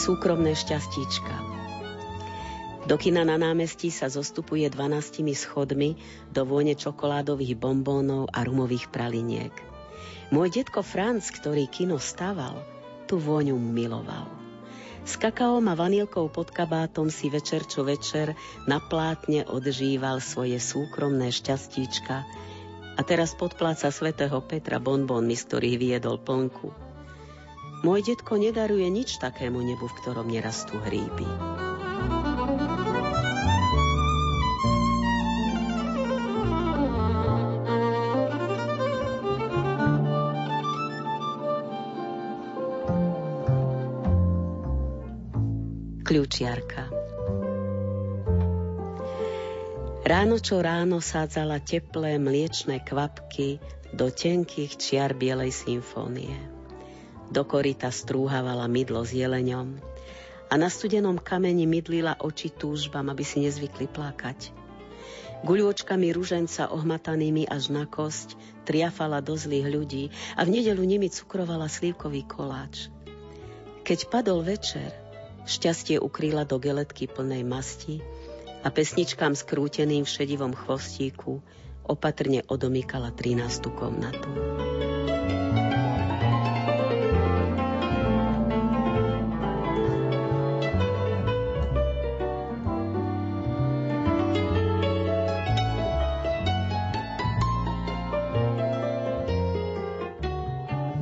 Súkromné 0.05 0.53
šťastíčka. 0.53 1.33
Do 2.85 3.01
kina 3.01 3.25
na 3.25 3.41
námestí 3.41 3.89
sa 3.89 4.13
zostupuje 4.13 4.69
12 4.69 5.25
schodmi 5.33 5.97
do 6.29 6.45
vône 6.45 6.77
čokoládových 6.77 7.57
bombónov 7.57 8.29
a 8.29 8.45
rumových 8.45 8.93
praliniek. 8.93 9.57
Môj 10.29 10.61
detko 10.61 10.85
Franc, 10.85 11.25
ktorý 11.33 11.73
kino 11.73 11.97
staval, 11.97 12.61
tú 13.09 13.17
vôňu 13.17 13.57
miloval. 13.57 14.29
S 15.09 15.17
kakaom 15.17 15.73
a 15.73 15.75
vanilkou 15.77 16.29
pod 16.29 16.53
kabátom 16.53 17.09
si 17.09 17.33
večer 17.33 17.65
čo 17.65 17.81
večer 17.81 18.37
na 18.69 18.85
plátne 18.85 19.49
odžíval 19.49 20.21
svoje 20.21 20.61
súkromné 20.61 21.33
šťastíčka 21.33 22.17
a 22.93 23.01
teraz 23.09 23.33
podpláca 23.33 23.89
svätého 23.89 24.37
Petra 24.45 24.77
bonbónmi, 24.77 25.33
z 25.33 25.49
ktorých 25.49 25.81
viedol 25.81 26.21
plnku. 26.21 26.84
Môj 27.85 28.01
detko 28.01 28.41
nedaruje 28.41 28.89
nič 28.89 29.21
takému 29.21 29.61
nebu, 29.61 29.93
v 29.93 29.97
ktorom 30.01 30.25
nerastú 30.33 30.81
hríby. 30.81 31.29
Kľúčiarka 46.09 46.89
Ráno 50.05 50.41
čo 50.41 50.65
ráno 50.65 51.05
sádzala 51.05 51.61
teplé 51.61 52.17
mliečné 52.17 52.81
kvapky 52.81 53.61
do 53.93 54.09
tenkých 54.09 54.77
čiar 54.81 55.13
bielej 55.13 55.53
symfónie. 55.53 56.54
Do 57.31 57.43
korita 57.45 57.89
strúhavala 57.89 58.69
mydlo 58.69 59.05
s 59.05 59.17
jeleňom 59.17 59.81
a 60.49 60.55
na 60.61 60.69
studenom 60.69 61.17
kameni 61.17 61.65
mydlila 61.65 62.21
oči 62.21 62.53
túžbam, 62.53 63.09
aby 63.09 63.25
si 63.25 63.41
nezvykli 63.45 63.89
plakať. 63.89 64.53
Guľôčkami 65.45 66.09
ruženca 66.17 66.73
ohmatanými 66.73 67.45
až 67.49 67.69
na 67.69 67.85
kosť 67.85 68.37
triafala 68.65 69.21
do 69.21 69.37
zlých 69.37 69.69
ľudí 69.69 70.05
a 70.37 70.45
v 70.49 70.61
nedelu 70.61 70.81
nimi 70.81 71.13
cukrovala 71.13 71.69
slívkový 71.69 72.25
koláč. 72.25 72.89
Keď 73.85 74.09
padol 74.09 74.41
večer, 74.41 75.05
Šťastie 75.45 76.01
ukrýla 76.01 76.49
do 76.49 76.57
geletky 76.57 77.05
plnej 77.05 77.45
masti 77.45 78.01
a 78.65 78.73
pesničkám 78.73 79.37
skrúteným 79.37 80.09
v 80.09 80.13
šedivom 80.17 80.57
chvostíku 80.57 81.45
opatrne 81.85 82.41
odomýkala 82.49 83.13
13. 83.13 83.69
komnatu. 83.77 84.33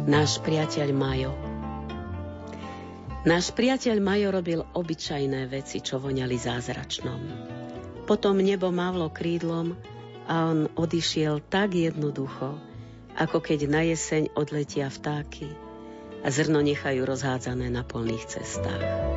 Náš 0.02 0.42
priateľ 0.42 0.90
Majo 0.90 1.30
Náš 3.22 3.54
priateľ 3.54 4.02
Majo 4.02 4.34
robil 4.34 4.58
obyčajné 4.58 5.46
veci, 5.46 5.78
čo 5.78 6.02
voňali 6.02 6.34
zázračnom. 6.34 7.20
Potom 8.02 8.42
nebo 8.42 8.74
mávlo 8.74 9.14
krídlom 9.14 9.78
a 10.26 10.50
on 10.50 10.66
odišiel 10.74 11.46
tak 11.46 11.78
jednoducho, 11.78 12.58
ako 13.14 13.38
keď 13.38 13.70
na 13.70 13.86
jeseň 13.86 14.34
odletia 14.34 14.90
vtáky 14.90 15.46
a 16.26 16.28
zrno 16.34 16.66
nechajú 16.66 17.06
rozhádzané 17.06 17.70
na 17.70 17.86
polných 17.86 18.26
cestách. 18.26 19.11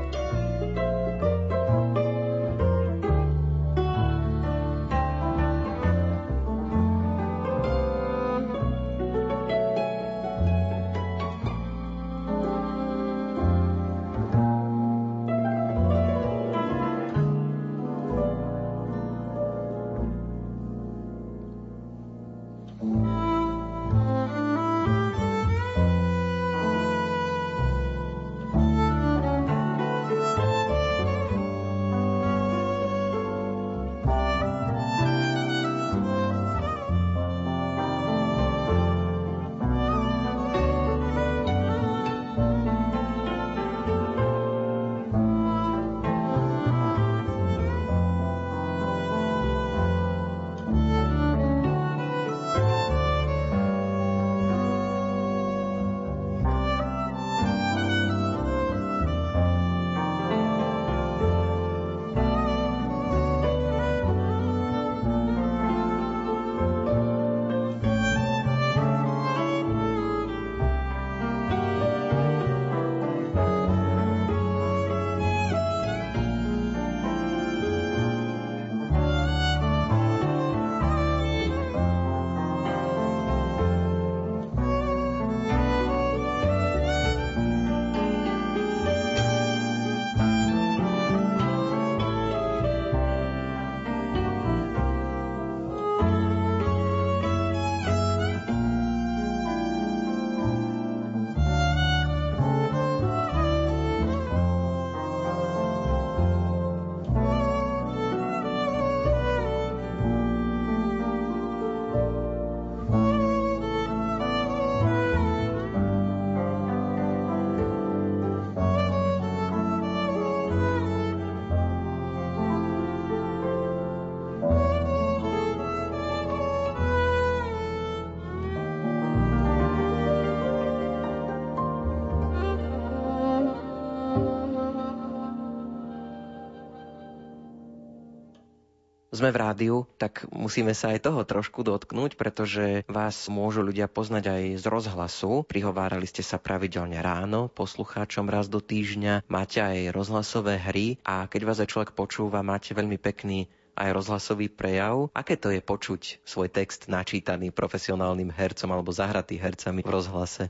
Sme 139.16 139.32
v 139.32 139.42
rádiu, 139.42 139.78
tak 139.96 140.28
musíme 140.30 140.76
sa 140.76 140.92
aj 140.92 141.08
toho 141.08 141.24
trošku 141.24 141.64
dotknúť, 141.64 142.20
pretože 142.20 142.84
vás 142.92 143.32
môžu 143.32 143.64
ľudia 143.64 143.88
poznať 143.88 144.24
aj 144.28 144.44
z 144.60 144.66
rozhlasu. 144.68 145.48
Prihovárali 145.48 146.04
ste 146.06 146.22
sa 146.22 146.36
pravidelne 146.36 147.00
ráno 147.00 147.48
poslucháčom 147.48 148.28
raz 148.28 148.52
do 148.52 148.60
týždňa, 148.60 149.24
máte 149.32 149.64
aj 149.64 149.96
rozhlasové 149.96 150.60
hry 150.60 151.00
a 151.08 151.26
keď 151.32 151.42
vás 151.48 151.58
aj 151.64 151.72
človek 151.72 151.92
počúva, 151.96 152.44
máte 152.44 152.76
veľmi 152.76 153.00
pekný 153.00 153.48
aj 153.76 153.92
rozhlasový 153.92 154.48
prejav. 154.48 155.12
Aké 155.12 155.36
to 155.36 155.52
je 155.52 155.60
počuť 155.60 156.24
svoj 156.24 156.48
text 156.48 156.88
načítaný 156.88 157.52
profesionálnym 157.52 158.32
hercom 158.32 158.72
alebo 158.72 158.96
zahratý 158.96 159.36
hercami 159.36 159.84
v 159.84 159.92
rozhlase? 159.92 160.48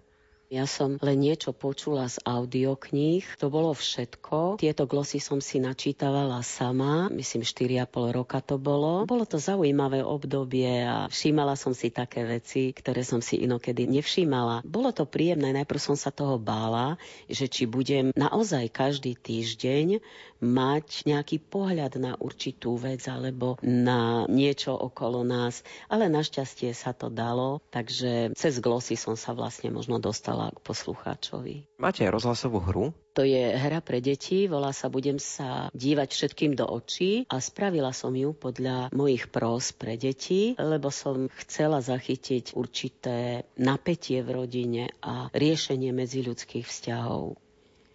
Ja 0.54 0.70
som 0.70 1.02
len 1.02 1.26
niečo 1.26 1.58
počula 1.58 2.06
z 2.06 2.22
audiokníh, 2.22 3.26
to 3.42 3.50
bolo 3.50 3.74
všetko. 3.74 4.62
Tieto 4.62 4.86
glosy 4.86 5.18
som 5.18 5.42
si 5.42 5.58
načítavala 5.58 6.46
sama, 6.46 7.10
myslím 7.10 7.42
4,5 7.42 8.14
roka 8.14 8.46
to 8.46 8.62
bolo. 8.62 9.10
Bolo 9.10 9.26
to 9.26 9.42
zaujímavé 9.42 10.06
obdobie 10.06 10.86
a 10.86 11.10
všímala 11.10 11.58
som 11.58 11.74
si 11.74 11.90
také 11.90 12.22
veci, 12.30 12.70
ktoré 12.78 13.02
som 13.02 13.26
si 13.26 13.42
inokedy 13.42 13.90
nevšímala. 13.90 14.62
Bolo 14.62 14.94
to 14.94 15.10
príjemné, 15.10 15.50
najprv 15.50 15.82
som 15.82 15.98
sa 15.98 16.14
toho 16.14 16.38
bála, 16.38 17.02
že 17.26 17.50
či 17.50 17.66
budem 17.66 18.14
naozaj 18.14 18.70
každý 18.70 19.18
týždeň 19.18 19.98
mať 20.46 21.10
nejaký 21.10 21.42
pohľad 21.42 21.98
na 21.98 22.14
určitú 22.22 22.78
vec 22.78 23.02
alebo 23.10 23.58
na 23.66 24.30
niečo 24.30 24.78
okolo 24.78 25.26
nás, 25.26 25.66
ale 25.90 26.06
našťastie 26.06 26.70
sa 26.78 26.94
to 26.94 27.10
dalo, 27.10 27.66
takže 27.74 28.38
cez 28.38 28.62
glosy 28.62 28.94
som 28.94 29.18
sa 29.18 29.34
vlastne 29.34 29.74
možno 29.74 29.98
dostala 29.98 30.35
dostala 30.36 30.52
k 30.52 30.60
poslucháčovi. 30.60 31.56
Máte 31.80 32.04
aj 32.04 32.12
rozhlasovú 32.12 32.60
hru? 32.60 32.86
To 33.16 33.24
je 33.24 33.56
hra 33.56 33.80
pre 33.80 34.04
deti, 34.04 34.52
volá 34.52 34.76
sa 34.76 34.92
Budem 34.92 35.16
sa 35.24 35.72
dívať 35.72 36.12
všetkým 36.12 36.52
do 36.60 36.68
očí 36.68 37.24
a 37.32 37.40
spravila 37.40 37.96
som 37.96 38.12
ju 38.12 38.36
podľa 38.36 38.92
mojich 38.92 39.32
prós 39.32 39.72
pre 39.72 39.96
deti, 39.96 40.52
lebo 40.60 40.92
som 40.92 41.32
chcela 41.48 41.80
zachytiť 41.80 42.52
určité 42.60 43.48
napätie 43.56 44.20
v 44.20 44.30
rodine 44.36 44.84
a 45.00 45.32
riešenie 45.32 45.96
medziľudských 45.96 46.68
vzťahov. 46.68 47.40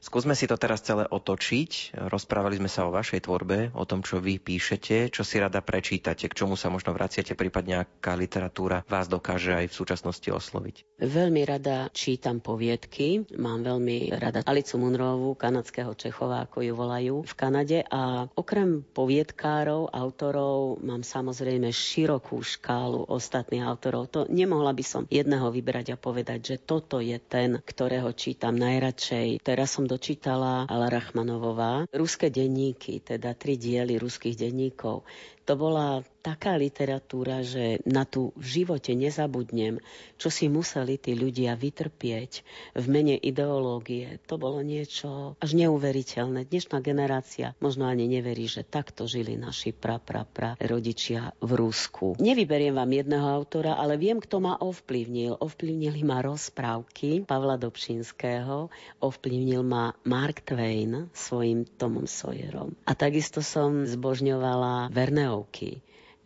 Skúsme 0.01 0.33
si 0.33 0.49
to 0.49 0.57
teraz 0.57 0.81
celé 0.81 1.05
otočiť. 1.05 1.93
Rozprávali 2.09 2.57
sme 2.57 2.73
sa 2.73 2.89
o 2.89 2.91
vašej 2.91 3.29
tvorbe, 3.29 3.69
o 3.77 3.85
tom, 3.85 4.01
čo 4.01 4.17
vy 4.17 4.41
píšete, 4.41 5.13
čo 5.13 5.21
si 5.21 5.37
rada 5.37 5.61
prečítate, 5.61 6.25
k 6.25 6.33
čomu 6.33 6.57
sa 6.57 6.73
možno 6.73 6.97
vraciate, 6.97 7.37
prípadne 7.37 7.85
aká 7.85 8.17
literatúra 8.17 8.81
vás 8.89 9.13
dokáže 9.13 9.53
aj 9.53 9.69
v 9.69 9.77
súčasnosti 9.77 10.25
osloviť. 10.33 11.05
Veľmi 11.05 11.45
rada 11.45 11.93
čítam 11.93 12.41
poviedky. 12.41 13.29
Mám 13.37 13.69
veľmi 13.69 14.17
rada 14.17 14.41
Alicu 14.49 14.81
Munrovú, 14.81 15.37
kanadského 15.37 15.93
Čechova, 15.93 16.49
ako 16.49 16.65
ju 16.65 16.73
volajú 16.73 17.15
v 17.21 17.35
Kanade. 17.37 17.85
A 17.93 18.25
okrem 18.33 18.81
poviedkárov, 18.81 19.93
autorov, 19.93 20.81
mám 20.81 21.05
samozrejme 21.05 21.69
širokú 21.69 22.41
škálu 22.41 23.05
ostatných 23.05 23.69
autorov. 23.69 24.09
To 24.17 24.25
nemohla 24.33 24.73
by 24.73 24.85
som 24.85 25.03
jedného 25.13 25.53
vybrať 25.53 25.93
a 25.93 26.01
povedať, 26.01 26.41
že 26.41 26.57
toto 26.57 27.05
je 27.05 27.21
ten, 27.21 27.61
ktorého 27.61 28.17
čítam 28.17 28.57
najradšej. 28.57 29.45
Teraz 29.45 29.77
som 29.77 29.90
dočítala 29.91 30.71
Ala 30.71 30.87
Rachmanovová. 30.87 31.91
Ruské 31.91 32.31
denníky, 32.31 33.03
teda 33.03 33.35
tri 33.35 33.59
diely 33.59 33.99
ruských 33.99 34.39
denníkov. 34.39 35.03
To 35.51 35.59
bola 35.59 36.07
taká 36.23 36.55
literatúra, 36.55 37.43
že 37.43 37.83
na 37.89 38.07
tú 38.07 38.31
v 38.39 38.63
živote 38.63 38.95
nezabudnem, 38.95 39.81
čo 40.21 40.29
si 40.29 40.47
museli 40.47 41.01
tí 41.01 41.17
ľudia 41.17 41.57
vytrpieť 41.57 42.45
v 42.77 42.87
mene 42.87 43.17
ideológie. 43.19 44.21
To 44.29 44.37
bolo 44.37 44.61
niečo 44.63 45.35
až 45.41 45.51
neuveriteľné. 45.59 46.47
Dnešná 46.47 46.79
generácia 46.85 47.57
možno 47.59 47.89
ani 47.89 48.07
neverí, 48.07 48.47
že 48.47 48.63
takto 48.63 49.09
žili 49.09 49.35
naši 49.35 49.75
pra, 49.75 49.99
pra, 49.99 50.29
pra 50.29 50.55
rodičia 50.61 51.35
v 51.43 51.51
Rusku. 51.57 52.15
Nevyberiem 52.21 52.77
vám 52.77 52.95
jedného 52.95 53.27
autora, 53.27 53.75
ale 53.75 53.97
viem, 53.99 54.23
kto 54.23 54.39
ma 54.39 54.55
ovplyvnil. 54.61 55.41
Ovplyvnili 55.41 56.05
ma 56.05 56.21
rozprávky 56.23 57.25
Pavla 57.27 57.57
Dobšinského, 57.57 58.71
ovplyvnil 59.03 59.67
ma 59.67 59.97
Mark 60.05 60.45
Twain 60.47 61.09
svojim 61.17 61.65
Tomom 61.65 62.05
Sawyerom. 62.05 62.77
A 62.85 62.93
takisto 62.93 63.41
som 63.41 63.89
zbožňovala 63.89 64.93
Verneovky 65.41 65.81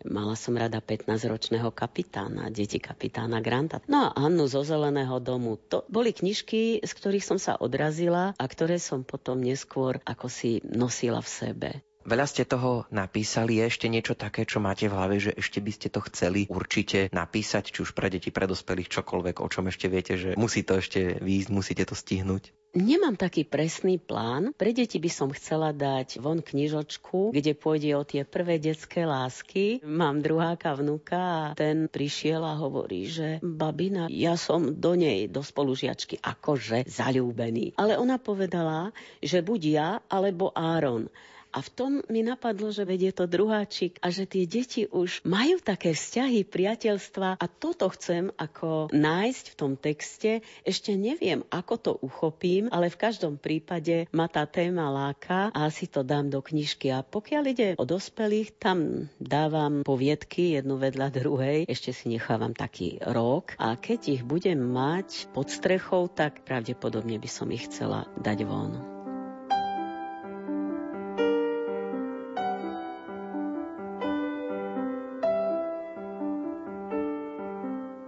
Mala 0.05 0.37
som 0.37 0.53
rada 0.53 0.85
15-ročného 0.85 1.73
kapitána, 1.73 2.53
deti 2.53 2.77
kapitána 2.77 3.41
Granta. 3.41 3.81
No 3.89 4.13
a 4.13 4.13
Annu 4.13 4.45
zo 4.45 4.61
Zeleného 4.61 5.17
domu. 5.17 5.57
To 5.73 5.89
boli 5.89 6.13
knižky, 6.13 6.85
z 6.85 6.93
ktorých 6.93 7.25
som 7.25 7.41
sa 7.41 7.57
odrazila 7.57 8.37
a 8.37 8.45
ktoré 8.45 8.77
som 8.77 9.01
potom 9.01 9.41
neskôr 9.41 9.97
ako 10.05 10.29
si 10.29 10.61
nosila 10.69 11.25
v 11.25 11.31
sebe. 11.31 11.71
Veľa 12.05 12.29
ste 12.29 12.45
toho 12.45 12.85
napísali, 12.93 13.65
je 13.65 13.73
ešte 13.73 13.89
niečo 13.89 14.13
také, 14.13 14.45
čo 14.45 14.61
máte 14.61 14.93
v 14.93 14.97
hlave, 14.97 15.17
že 15.17 15.33
ešte 15.33 15.65
by 15.65 15.73
ste 15.73 15.89
to 15.89 16.05
chceli 16.13 16.45
určite 16.53 17.09
napísať, 17.17 17.73
či 17.73 17.81
už 17.81 17.97
pre 17.97 18.13
deti, 18.13 18.29
pre 18.29 18.45
dospelých, 18.45 18.93
čokoľvek, 18.93 19.41
o 19.41 19.49
čom 19.49 19.73
ešte 19.73 19.89
viete, 19.89 20.21
že 20.21 20.37
musí 20.37 20.69
to 20.69 20.77
ešte 20.77 21.17
výjsť, 21.25 21.49
musíte 21.49 21.85
to 21.89 21.97
stihnúť? 21.97 22.53
Nemám 22.75 23.15
taký 23.15 23.47
presný 23.47 24.03
plán. 24.03 24.51
Pre 24.53 24.75
deti 24.75 24.99
by 24.99 25.07
som 25.07 25.31
chcela 25.31 25.71
dať 25.71 26.19
von 26.19 26.43
knižočku, 26.43 27.31
kde 27.31 27.55
pôjde 27.55 27.95
o 27.95 28.03
tie 28.03 28.27
prvé 28.27 28.59
detské 28.59 29.07
lásky. 29.07 29.79
Mám 29.87 30.27
druháka 30.27 30.75
vnuka 30.75 31.17
a 31.17 31.45
ten 31.55 31.87
prišiel 31.87 32.43
a 32.43 32.59
hovorí, 32.59 33.07
že 33.07 33.39
babina, 33.41 34.11
ja 34.11 34.35
som 34.35 34.75
do 34.75 34.99
nej, 34.99 35.31
do 35.31 35.47
spolužiačky, 35.47 36.19
akože 36.19 36.91
zalúbený. 36.91 37.79
Ale 37.79 37.95
ona 37.95 38.19
povedala, 38.19 38.91
že 39.23 39.39
buď 39.39 39.61
ja, 39.71 39.89
alebo 40.11 40.51
Áron. 40.51 41.07
A 41.55 41.63
v 41.63 41.71
tom 41.71 41.93
mi 42.11 42.27
napadlo, 42.27 42.75
že 42.75 42.83
vedie 42.83 43.15
to 43.15 43.31
druháčik 43.31 44.03
a 44.03 44.11
že 44.11 44.27
tie 44.27 44.43
deti 44.43 44.91
už 44.91 45.23
majú 45.23 45.63
také 45.63 45.95
vzťahy, 45.95 46.43
priateľstva 46.43 47.39
a 47.39 47.47
toto 47.47 47.87
chcem 47.95 48.35
ako 48.35 48.91
nájsť 48.91 49.45
v 49.55 49.59
tom 49.59 49.79
texte. 49.79 50.43
Ešte 50.67 50.99
neviem, 50.99 51.47
ako 51.55 51.75
to 51.79 51.93
uchopím, 52.03 52.67
ale 52.75 52.91
v 52.91 52.99
každom 52.99 53.39
prípade 53.39 54.11
ma 54.11 54.27
tá 54.27 54.43
téma 54.51 54.91
láka 54.91 55.55
a 55.55 55.71
asi 55.71 55.87
to 55.87 56.03
dám 56.03 56.27
do 56.27 56.43
knižky. 56.43 56.91
A 56.91 57.07
pokiaľ 57.07 57.43
ide 57.47 57.69
o 57.79 57.87
dospelých, 57.87 58.59
tam 58.59 59.07
dávam 59.23 59.87
poviedky 59.87 60.59
jednu 60.59 60.75
vedľa 60.83 61.09
druhej, 61.15 61.59
ešte 61.71 61.95
si 61.95 62.11
nechávam 62.11 62.51
taký 62.51 62.99
rok 62.99 63.55
a 63.63 63.79
keď 63.79 64.21
ich 64.21 64.23
budem 64.27 64.59
mať 64.59 65.31
pod 65.31 65.55
strechou, 65.55 66.11
tak 66.11 66.43
pravdepodobne 66.43 67.23
by 67.23 67.31
som 67.31 67.47
ich 67.55 67.71
chcela 67.71 68.11
dať 68.19 68.43
von. 68.43 68.94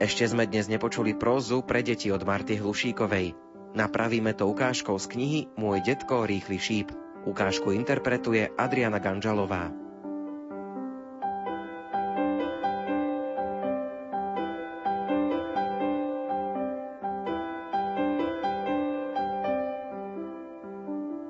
Ešte 0.06 0.22
sme 0.22 0.46
dnes 0.46 0.70
nepočuli 0.70 1.18
prózu 1.18 1.66
pre 1.66 1.82
deti 1.82 2.14
od 2.14 2.22
Marty 2.22 2.62
Hlušíkovej. 2.62 3.34
Napravíme 3.74 4.38
to 4.38 4.46
ukážkou 4.46 4.94
z 5.02 5.06
knihy 5.10 5.40
Môj 5.58 5.82
detko 5.82 6.22
rýchly 6.22 6.62
šíp. 6.62 6.94
Ukážku 7.26 7.74
interpretuje 7.74 8.54
Adriana 8.54 9.02
Ganžalová. 9.02 9.66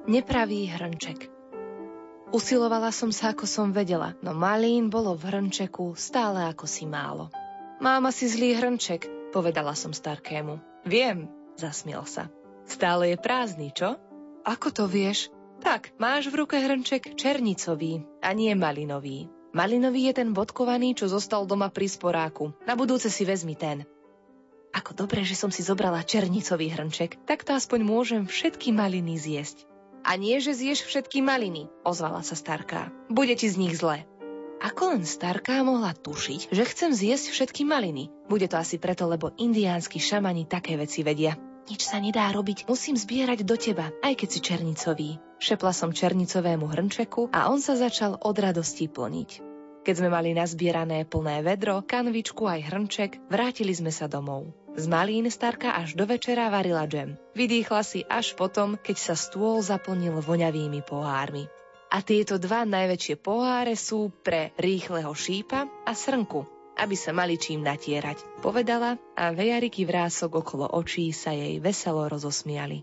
Nepravý 0.05 0.68
hrnček 0.68 1.33
Usilovala 2.29 2.93
som 2.93 3.09
sa, 3.09 3.33
ako 3.33 3.49
som 3.49 3.72
vedela, 3.72 4.12
no 4.20 4.37
malín 4.37 4.93
bolo 4.93 5.16
v 5.16 5.33
hrnčeku 5.33 5.97
stále 5.97 6.45
ako 6.53 6.68
si 6.68 6.85
málo. 6.85 7.33
Mám 7.77 8.09
asi 8.09 8.24
zlý 8.24 8.57
hrnček, 8.57 9.05
povedala 9.37 9.77
som 9.77 9.93
Starkému. 9.93 10.57
Viem, 10.89 11.29
zasmiel 11.61 12.09
sa. 12.09 12.33
Stále 12.64 13.12
je 13.12 13.16
prázdny, 13.20 13.68
čo? 13.77 14.01
Ako 14.49 14.72
to 14.72 14.89
vieš? 14.89 15.29
Tak, 15.61 15.93
máš 16.01 16.33
v 16.33 16.41
ruke 16.41 16.57
hrnček 16.57 17.20
černicový 17.20 18.01
a 18.24 18.33
nie 18.33 18.53
malinový. 18.57 19.29
Malinový 19.53 20.09
je 20.09 20.24
ten 20.24 20.33
bodkovaný, 20.33 20.97
čo 20.97 21.09
zostal 21.09 21.45
doma 21.45 21.68
pri 21.68 21.89
sporáku. 21.89 22.57
Na 22.64 22.77
budúce 22.81 23.12
si 23.12 23.29
vezmi 23.29 23.57
ten. 23.57 23.85
Ako 24.72 24.97
dobre, 24.97 25.24
že 25.24 25.37
som 25.37 25.53
si 25.53 25.61
zobrala 25.61 26.05
černicový 26.05 26.72
hrnček, 26.72 27.29
tak 27.29 27.45
to 27.45 27.57
aspoň 27.57 27.81
môžem 27.85 28.22
všetky 28.24 28.72
maliny 28.72 29.20
zjesť. 29.20 29.68
A 30.01 30.16
nie, 30.16 30.41
že 30.41 30.57
zješ 30.57 30.85
všetky 30.85 31.20
maliny, 31.20 31.68
ozvala 31.85 32.24
sa 32.24 32.37
starká. 32.37 32.89
Bude 33.12 33.37
ti 33.37 33.53
z 33.53 33.57
nich 33.61 33.77
zle. 33.77 34.09
Ako 34.57 34.97
len 34.97 35.05
starká 35.05 35.61
mohla 35.61 35.93
tušiť, 35.93 36.49
že 36.49 36.65
chcem 36.65 36.91
zjesť 36.97 37.27
všetky 37.29 37.69
maliny? 37.69 38.09
Bude 38.25 38.49
to 38.49 38.57
asi 38.57 38.81
preto, 38.81 39.05
lebo 39.05 39.37
indiánsky 39.37 40.01
šamani 40.01 40.49
také 40.49 40.81
veci 40.81 41.05
vedia. 41.05 41.37
Nič 41.67 41.83
sa 41.85 42.01
nedá 42.01 42.31
robiť, 42.31 42.65
musím 42.71 42.95
zbierať 42.95 43.43
do 43.45 43.59
teba, 43.59 43.93
aj 44.01 44.15
keď 44.17 44.29
si 44.31 44.41
černicový. 44.41 45.11
Šepla 45.37 45.75
som 45.77 45.93
černicovému 45.93 46.65
hrnčeku 46.71 47.29
a 47.35 47.53
on 47.53 47.61
sa 47.61 47.77
začal 47.77 48.17
od 48.17 48.37
radosti 48.39 48.89
plniť. 48.89 49.31
Keď 49.85 49.95
sme 49.95 50.11
mali 50.11 50.33
nazbierané 50.33 51.05
plné 51.07 51.45
vedro, 51.47 51.85
kanvičku 51.85 52.49
aj 52.49 52.71
hrnček, 52.73 53.11
vrátili 53.31 53.71
sme 53.71 53.93
sa 53.95 54.11
domov. 54.11 54.51
Z 54.77 54.93
malín 54.93 55.29
starka 55.31 55.73
až 55.73 55.97
do 55.97 56.05
večera 56.05 56.51
varila 56.51 56.85
džem. 56.85 57.15
Vydýchla 57.33 57.83
si 57.87 58.03
až 58.03 58.35
potom, 58.35 58.77
keď 58.77 58.97
sa 58.99 59.15
stôl 59.15 59.63
zaplnil 59.63 60.21
voňavými 60.21 60.83
pohármi. 60.83 61.49
A 61.87 62.03
tieto 62.03 62.37
dva 62.37 62.66
najväčšie 62.66 63.14
poháre 63.22 63.78
sú 63.78 64.11
pre 64.11 64.51
rýchleho 64.59 65.14
šípa 65.14 65.87
a 65.87 65.93
srnku, 65.95 66.43
aby 66.76 66.99
sa 66.99 67.14
mali 67.14 67.39
čím 67.39 67.62
natierať, 67.62 68.43
povedala 68.43 68.99
a 69.14 69.30
vejariky 69.30 69.87
vrások 69.87 70.43
okolo 70.43 70.66
očí 70.76 71.14
sa 71.14 71.30
jej 71.30 71.62
veselo 71.62 72.11
rozosmiali. 72.11 72.82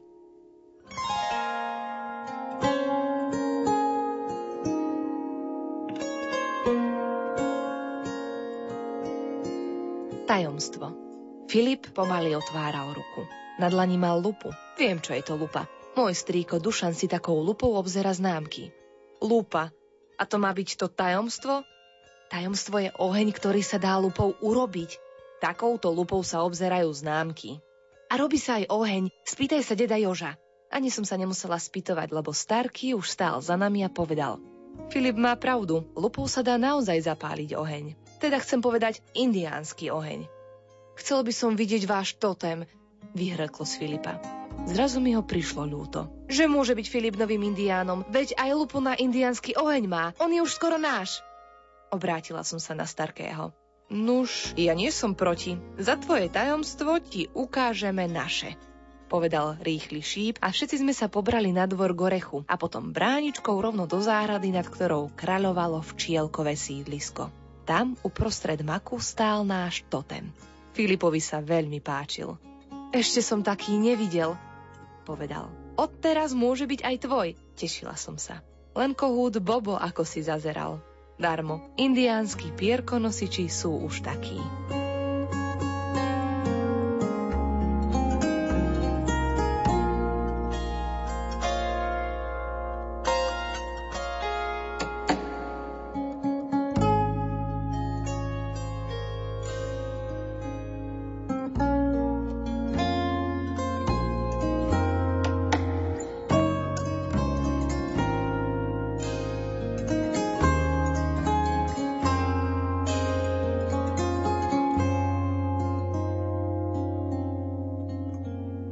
Tajomstvo 10.23 11.03
Filip 11.45 11.93
pomaly 11.93 12.33
otváral 12.33 12.97
ruku. 12.97 13.29
Na 13.61 13.69
dlani 13.69 14.01
mal 14.01 14.17
lupu. 14.17 14.49
Viem, 14.73 14.97
čo 14.97 15.13
je 15.13 15.21
to 15.21 15.37
lupa. 15.37 15.69
Môj 15.93 16.17
strýko 16.17 16.57
Dušan 16.57 16.97
si 16.97 17.05
takou 17.05 17.37
lupou 17.45 17.77
obzera 17.77 18.09
známky. 18.09 18.73
Lupa. 19.23 19.71
A 20.19 20.23
to 20.27 20.35
má 20.35 20.51
byť 20.51 20.75
to 20.75 20.91
tajomstvo? 20.91 21.63
Tajomstvo 22.27 22.75
je 22.83 22.91
oheň, 22.99 23.31
ktorý 23.31 23.63
sa 23.63 23.79
dá 23.79 23.95
lupou 23.95 24.35
urobiť. 24.43 24.99
Takouto 25.39 25.95
lupou 25.95 26.19
sa 26.27 26.43
obzerajú 26.43 26.91
známky. 26.91 27.63
A 28.11 28.19
robí 28.19 28.35
sa 28.35 28.59
aj 28.59 28.67
oheň. 28.67 29.07
Spýtaj 29.23 29.63
sa 29.63 29.79
deda 29.79 29.95
Joža. 29.95 30.35
Ani 30.67 30.91
som 30.91 31.07
sa 31.07 31.15
nemusela 31.15 31.55
spýtovať, 31.55 32.11
lebo 32.11 32.35
Starky 32.35 32.91
už 32.97 33.07
stál 33.07 33.39
za 33.39 33.55
nami 33.55 33.85
a 33.85 33.89
povedal. 33.89 34.43
Filip 34.89 35.15
má 35.15 35.37
pravdu, 35.37 35.85
lupou 35.93 36.25
sa 36.25 36.41
dá 36.41 36.57
naozaj 36.57 37.05
zapáliť 37.05 37.53
oheň. 37.55 37.93
Teda 38.17 38.41
chcem 38.41 38.59
povedať 38.59 38.99
indiánsky 39.13 39.93
oheň. 39.93 40.25
Chcel 40.97 41.21
by 41.21 41.33
som 41.33 41.53
vidieť 41.53 41.85
váš 41.85 42.17
totem, 42.17 42.65
vyhrklo 43.13 43.65
z 43.65 43.73
Filipa. 43.77 44.42
Zrazu 44.69 45.03
mi 45.03 45.13
ho 45.17 45.21
prišlo 45.25 45.67
ľúto. 45.67 46.07
Že 46.31 46.49
môže 46.49 46.73
byť 46.73 46.87
Filip 46.87 47.15
novým 47.19 47.43
indiánom, 47.53 48.07
veď 48.07 48.37
aj 48.39 48.49
lupu 48.55 48.79
na 48.79 48.97
indiánsky 48.97 49.53
oheň 49.53 49.83
má. 49.85 50.05
On 50.17 50.31
je 50.31 50.39
už 50.39 50.55
skoro 50.55 50.81
náš. 50.81 51.21
Obrátila 51.93 52.41
som 52.41 52.57
sa 52.57 52.73
na 52.73 52.89
Starkého. 52.89 53.53
Nuž, 53.93 54.57
ja 54.57 54.73
nie 54.73 54.89
som 54.89 55.13
proti. 55.13 55.59
Za 55.77 55.99
tvoje 55.99 56.31
tajomstvo 56.31 56.97
ti 57.03 57.29
ukážeme 57.33 58.09
naše 58.09 58.57
povedal 59.13 59.61
rýchly 59.61 60.01
šíp 60.01 60.41
a 60.41 60.49
všetci 60.49 60.81
sme 60.81 60.89
sa 60.89 61.05
pobrali 61.05 61.53
na 61.53 61.69
dvor 61.69 61.93
Gorechu 61.93 62.41
a 62.49 62.57
potom 62.57 62.89
bráničkou 62.89 63.53
rovno 63.61 63.85
do 63.85 64.01
záhrady, 64.01 64.49
nad 64.49 64.65
ktorou 64.65 65.13
kráľovalo 65.13 65.85
včielkové 65.85 66.57
sídlisko. 66.57 67.29
Tam 67.61 67.93
uprostred 68.01 68.65
maku 68.65 68.97
stál 68.97 69.45
náš 69.45 69.85
totem. 69.85 70.33
Filipovi 70.73 71.21
sa 71.21 71.45
veľmi 71.45 71.77
páčil. 71.77 72.33
Ešte 72.93 73.25
som 73.25 73.41
taký 73.41 73.73
nevidel, 73.81 74.37
povedal. 75.01 75.49
Odteraz 75.73 76.37
môže 76.37 76.69
byť 76.69 76.85
aj 76.85 76.95
tvoj, 77.01 77.27
tešila 77.57 77.97
som 77.97 78.21
sa. 78.21 78.45
Len 78.77 78.93
kohút 78.93 79.41
Bobo 79.41 79.73
ako 79.73 80.05
si 80.05 80.21
zazeral. 80.21 80.77
Darmo, 81.17 81.73
indiánsky 81.73 82.53
pierkonosiči 82.53 83.49
sú 83.49 83.81
už 83.81 84.05
takí. 84.05 84.37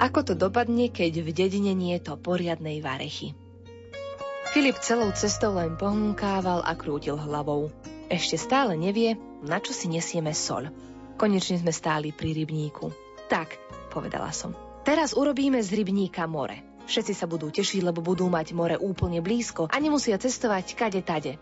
Ako 0.01 0.25
to 0.25 0.33
dopadne, 0.33 0.89
keď 0.89 1.21
v 1.21 1.29
dedine 1.29 1.77
nie 1.77 1.93
je 1.93 2.09
to 2.09 2.17
poriadnej 2.17 2.81
varechy? 2.81 3.37
Filip 4.49 4.81
celou 4.81 5.13
cestou 5.13 5.53
len 5.53 5.77
pohúnkával 5.77 6.65
a 6.65 6.73
krútil 6.73 7.21
hlavou. 7.21 7.69
Ešte 8.09 8.33
stále 8.33 8.73
nevie, 8.81 9.13
na 9.45 9.61
čo 9.61 9.77
si 9.77 9.85
nesieme 9.85 10.33
soľ. 10.33 10.73
Konečne 11.21 11.61
sme 11.61 11.69
stáli 11.69 12.09
pri 12.09 12.33
rybníku. 12.33 12.89
Tak, 13.29 13.61
povedala 13.93 14.33
som. 14.33 14.57
Teraz 14.81 15.13
urobíme 15.13 15.61
z 15.61 15.69
rybníka 15.69 16.25
more. 16.25 16.65
Všetci 16.89 17.13
sa 17.13 17.29
budú 17.29 17.53
tešiť, 17.53 17.85
lebo 17.85 18.01
budú 18.01 18.25
mať 18.25 18.57
more 18.57 18.81
úplne 18.81 19.21
blízko 19.21 19.69
a 19.69 19.77
nemusia 19.77 20.17
cestovať 20.17 20.81
kade 20.81 21.01
tade. 21.05 21.37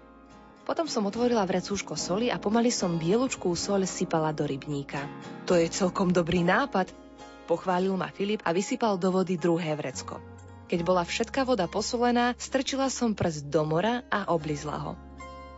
Potom 0.67 0.85
som 0.91 1.07
otvorila 1.07 1.47
vrecúško 1.47 1.95
soli 1.95 2.27
a 2.27 2.35
pomaly 2.35 2.75
som 2.75 2.99
bielučkú 2.99 3.55
soľ 3.55 3.87
sypala 3.87 4.35
do 4.35 4.43
rybníka. 4.43 4.99
To 5.47 5.55
je 5.55 5.71
celkom 5.71 6.11
dobrý 6.11 6.43
nápad, 6.43 7.08
Pochválil 7.49 7.97
ma 7.97 8.13
Filip 8.13 8.45
a 8.45 8.53
vysypal 8.53 9.01
do 9.01 9.09
vody 9.09 9.33
druhé 9.33 9.73
vrecko. 9.73 10.21
Keď 10.69 10.85
bola 10.85 11.01
všetká 11.01 11.49
voda 11.49 11.65
posolená, 11.65 12.37
strčila 12.37 12.93
som 12.93 13.17
prst 13.17 13.49
do 13.49 13.65
mora 13.65 14.05
a 14.13 14.29
oblizla 14.29 14.77
ho. 14.77 14.93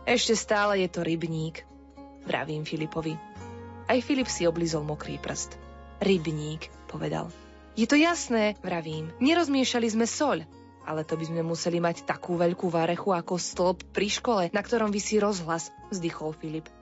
Ešte 0.08 0.32
stále 0.32 0.80
je 0.80 0.88
to 0.88 1.04
rybník, 1.04 1.68
vravím 2.24 2.64
Filipovi. 2.64 3.12
Aj 3.92 4.00
Filip 4.00 4.24
si 4.24 4.48
oblizol 4.48 4.88
mokrý 4.88 5.20
prst. 5.20 5.60
Rybník, 6.00 6.72
povedal. 6.88 7.28
Je 7.76 7.84
to 7.84 8.00
jasné, 8.00 8.56
vravím. 8.64 9.12
Nerozmiešali 9.20 9.92
sme 9.92 10.08
soľ. 10.08 10.48
Ale 10.88 11.04
to 11.04 11.20
by 11.20 11.28
sme 11.28 11.44
museli 11.44 11.76
mať 11.76 12.08
takú 12.08 12.40
veľkú 12.40 12.72
varechu 12.72 13.12
ako 13.12 13.36
stĺp 13.36 13.92
pri 13.92 14.08
škole, 14.08 14.44
na 14.48 14.64
ktorom 14.64 14.88
vysí 14.88 15.20
rozhlas, 15.20 15.68
vzdychol 15.92 16.32
Filip. 16.40 16.72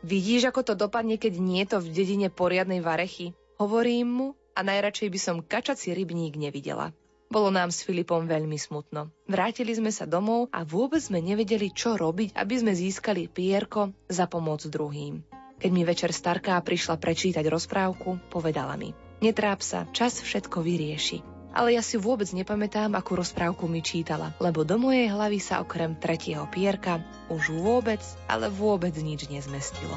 Vidíš, 0.00 0.48
ako 0.48 0.72
to 0.72 0.74
dopadne, 0.74 1.20
keď 1.20 1.36
nie 1.36 1.60
je 1.62 1.76
to 1.76 1.78
v 1.84 1.92
dedine 1.92 2.28
poriadnej 2.32 2.80
varechy? 2.80 3.36
Hovorím 3.60 4.08
mu 4.08 4.28
a 4.54 4.60
najradšej 4.62 5.08
by 5.10 5.18
som 5.20 5.36
kačací 5.42 5.92
rybník 5.92 6.38
nevidela. 6.38 6.94
Bolo 7.28 7.50
nám 7.50 7.74
s 7.74 7.82
Filipom 7.82 8.30
veľmi 8.30 8.54
smutno. 8.54 9.10
Vrátili 9.26 9.74
sme 9.74 9.90
sa 9.90 10.06
domov 10.06 10.46
a 10.54 10.62
vôbec 10.62 11.02
sme 11.02 11.18
nevedeli, 11.18 11.74
čo 11.74 11.98
robiť, 11.98 12.38
aby 12.38 12.54
sme 12.54 12.72
získali 12.72 13.26
pierko 13.26 13.90
za 14.06 14.30
pomoc 14.30 14.62
druhým. 14.62 15.26
Keď 15.58 15.70
mi 15.74 15.82
večer 15.82 16.14
starká 16.14 16.60
prišla 16.62 16.94
prečítať 17.00 17.42
rozprávku, 17.50 18.30
povedala 18.30 18.78
mi 18.78 18.94
Netráp 19.24 19.64
sa, 19.64 19.88
čas 19.88 20.20
všetko 20.20 20.60
vyrieši. 20.60 21.24
Ale 21.54 21.72
ja 21.72 21.80
si 21.80 21.96
vôbec 21.96 22.26
nepamätám, 22.34 22.92
akú 22.98 23.14
rozprávku 23.14 23.70
mi 23.70 23.80
čítala, 23.80 24.34
lebo 24.42 24.66
do 24.66 24.76
mojej 24.76 25.08
hlavy 25.08 25.38
sa 25.38 25.62
okrem 25.62 25.94
tretieho 25.94 26.50
pierka 26.50 27.00
už 27.30 27.54
vôbec, 27.54 28.02
ale 28.26 28.50
vôbec 28.50 28.92
nič 28.98 29.30
nezmestilo. 29.30 29.96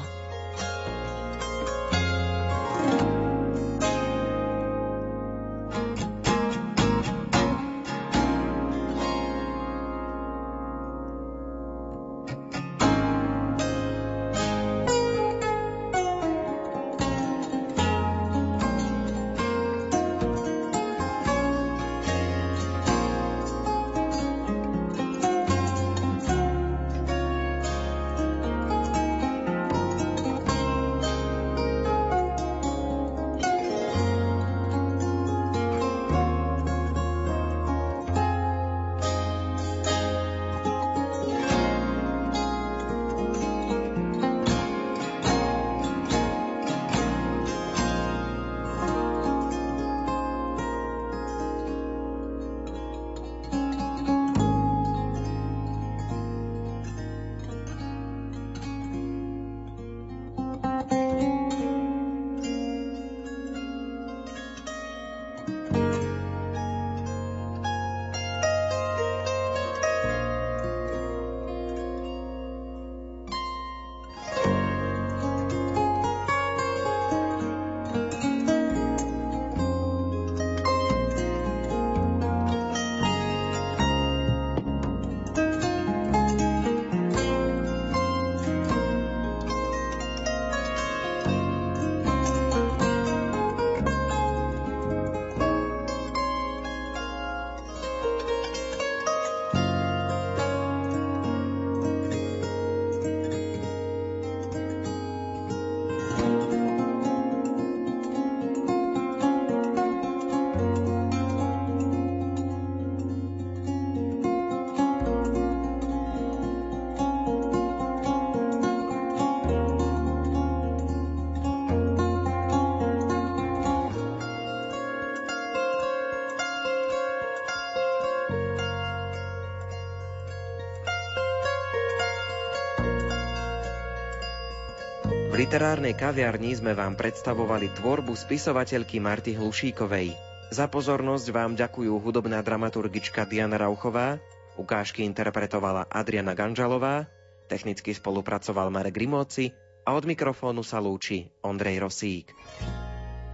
V 135.28 135.36
literárnej 135.36 135.92
kaviarni 135.92 136.56
sme 136.56 136.72
vám 136.72 136.96
predstavovali 136.96 137.68
tvorbu 137.76 138.16
spisovateľky 138.16 138.96
Marty 138.96 139.36
Hlušíkovej. 139.36 140.16
Za 140.48 140.72
pozornosť 140.72 141.28
vám 141.28 141.52
ďakujú 141.52 142.00
hudobná 142.00 142.40
dramaturgička 142.40 143.28
Diana 143.28 143.60
Rauchová, 143.60 144.16
ukážky 144.56 145.04
interpretovala 145.04 145.84
Adriana 145.92 146.32
Ganžalová, 146.32 147.04
technicky 147.44 147.92
spolupracoval 147.92 148.72
Marek 148.72 148.96
Rimóci 148.96 149.52
a 149.84 149.92
od 149.92 150.08
mikrofónu 150.08 150.64
sa 150.64 150.80
lúči 150.80 151.28
Ondrej 151.44 151.84
Rosík. 151.84 152.32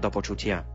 Do 0.02 0.10
počutia. 0.10 0.73